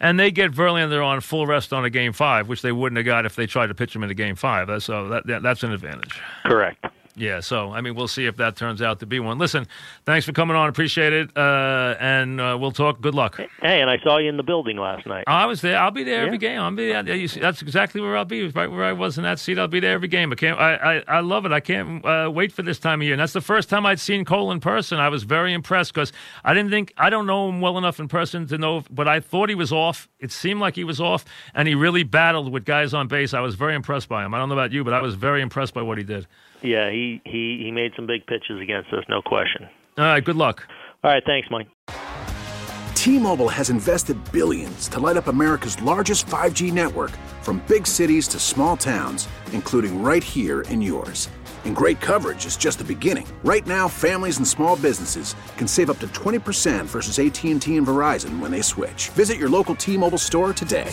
And 0.00 0.18
they 0.18 0.30
get 0.30 0.50
Verlander 0.52 1.04
on 1.04 1.20
full 1.20 1.46
rest 1.46 1.72
on 1.72 1.84
a 1.84 1.90
game 1.90 2.12
five, 2.12 2.48
which 2.48 2.62
they 2.62 2.72
wouldn't 2.72 2.96
have 2.96 3.06
got 3.06 3.26
if 3.26 3.36
they 3.36 3.46
tried 3.46 3.68
to 3.68 3.74
pitch 3.74 3.94
him 3.94 4.02
in 4.02 4.10
a 4.10 4.14
game 4.14 4.34
five. 4.34 4.82
So 4.82 5.08
that, 5.08 5.26
that 5.26 5.42
that's 5.42 5.62
an 5.62 5.72
advantage. 5.72 6.20
Correct. 6.44 6.84
Yeah, 7.14 7.40
so 7.40 7.72
I 7.72 7.82
mean, 7.82 7.94
we'll 7.94 8.08
see 8.08 8.24
if 8.24 8.36
that 8.38 8.56
turns 8.56 8.80
out 8.80 9.00
to 9.00 9.06
be 9.06 9.20
one. 9.20 9.38
Listen, 9.38 9.66
thanks 10.06 10.24
for 10.24 10.32
coming 10.32 10.56
on. 10.56 10.70
Appreciate 10.70 11.12
it, 11.12 11.36
uh, 11.36 11.94
and 12.00 12.40
uh, 12.40 12.56
we'll 12.58 12.72
talk. 12.72 13.02
Good 13.02 13.14
luck. 13.14 13.36
Hey, 13.60 13.82
and 13.82 13.90
I 13.90 13.98
saw 13.98 14.16
you 14.16 14.30
in 14.30 14.38
the 14.38 14.42
building 14.42 14.78
last 14.78 15.06
night. 15.06 15.24
I 15.26 15.44
was 15.44 15.60
there. 15.60 15.78
I'll 15.78 15.90
be 15.90 16.04
there 16.04 16.20
yeah. 16.20 16.26
every 16.26 16.38
game. 16.38 16.58
I'll 16.58 16.70
be. 16.70 16.90
there. 16.90 17.02
That's 17.02 17.60
exactly 17.60 18.00
where 18.00 18.16
I'll 18.16 18.24
be. 18.24 18.48
Right 18.48 18.70
where 18.70 18.84
I 18.84 18.94
was 18.94 19.18
in 19.18 19.24
that 19.24 19.38
seat. 19.38 19.58
I'll 19.58 19.68
be 19.68 19.80
there 19.80 19.92
every 19.92 20.08
game. 20.08 20.32
I 20.32 20.36
can't. 20.36 20.58
I 20.58 20.74
I, 20.74 21.04
I 21.16 21.20
love 21.20 21.44
it. 21.44 21.52
I 21.52 21.60
can't 21.60 22.04
uh, 22.04 22.30
wait 22.32 22.50
for 22.50 22.62
this 22.62 22.78
time 22.78 23.00
of 23.00 23.04
year. 23.04 23.12
And 23.12 23.20
that's 23.20 23.34
the 23.34 23.42
first 23.42 23.68
time 23.68 23.84
I'd 23.84 24.00
seen 24.00 24.24
Cole 24.24 24.50
in 24.50 24.60
person. 24.60 24.98
I 24.98 25.10
was 25.10 25.22
very 25.24 25.52
impressed 25.52 25.92
because 25.92 26.12
I 26.44 26.54
didn't 26.54 26.70
think 26.70 26.94
I 26.96 27.10
don't 27.10 27.26
know 27.26 27.48
him 27.48 27.60
well 27.60 27.76
enough 27.76 28.00
in 28.00 28.08
person 28.08 28.46
to 28.46 28.56
know, 28.56 28.84
but 28.90 29.06
I 29.06 29.20
thought 29.20 29.50
he 29.50 29.54
was 29.54 29.70
off. 29.70 30.08
It 30.18 30.32
seemed 30.32 30.60
like 30.60 30.76
he 30.76 30.84
was 30.84 31.00
off, 31.00 31.26
and 31.54 31.68
he 31.68 31.74
really 31.74 32.04
battled 32.04 32.50
with 32.50 32.64
guys 32.64 32.94
on 32.94 33.08
base. 33.08 33.34
I 33.34 33.40
was 33.40 33.54
very 33.54 33.74
impressed 33.74 34.08
by 34.08 34.24
him. 34.24 34.32
I 34.32 34.38
don't 34.38 34.48
know 34.48 34.54
about 34.54 34.72
you, 34.72 34.82
but 34.82 34.94
I 34.94 35.02
was 35.02 35.14
very 35.14 35.42
impressed 35.42 35.74
by 35.74 35.82
what 35.82 35.98
he 35.98 36.04
did. 36.04 36.26
yeah, 36.62 36.90
he 36.90 37.01
he 37.24 37.60
he 37.64 37.70
made 37.70 37.92
some 37.96 38.06
big 38.06 38.26
pitches 38.26 38.60
against 38.60 38.92
us, 38.92 39.04
no 39.08 39.22
question. 39.22 39.68
All 39.98 40.04
right, 40.04 40.24
good 40.24 40.36
luck. 40.36 40.66
All 41.04 41.10
right, 41.10 41.22
thanks, 41.26 41.48
Mike. 41.50 41.68
T-Mobile 42.94 43.48
has 43.48 43.68
invested 43.68 44.16
billions 44.30 44.86
to 44.88 45.00
light 45.00 45.16
up 45.16 45.26
America's 45.26 45.80
largest 45.82 46.26
5G 46.26 46.72
network 46.72 47.10
from 47.42 47.60
big 47.66 47.84
cities 47.84 48.28
to 48.28 48.38
small 48.38 48.76
towns, 48.76 49.28
including 49.52 50.02
right 50.02 50.22
here 50.22 50.60
in 50.62 50.80
yours. 50.80 51.28
And 51.64 51.74
great 51.74 52.00
coverage 52.00 52.46
is 52.46 52.56
just 52.56 52.78
the 52.78 52.84
beginning. 52.84 53.26
Right 53.42 53.66
now, 53.66 53.88
families 53.88 54.38
and 54.38 54.46
small 54.46 54.76
businesses 54.76 55.34
can 55.56 55.66
save 55.66 55.90
up 55.90 55.98
to 55.98 56.06
20% 56.08 56.84
versus 56.86 57.18
AT&T 57.18 57.76
and 57.76 57.86
Verizon 57.86 58.38
when 58.38 58.52
they 58.52 58.62
switch. 58.62 59.08
Visit 59.10 59.36
your 59.36 59.48
local 59.48 59.74
T-Mobile 59.74 60.18
store 60.18 60.52
today. 60.52 60.92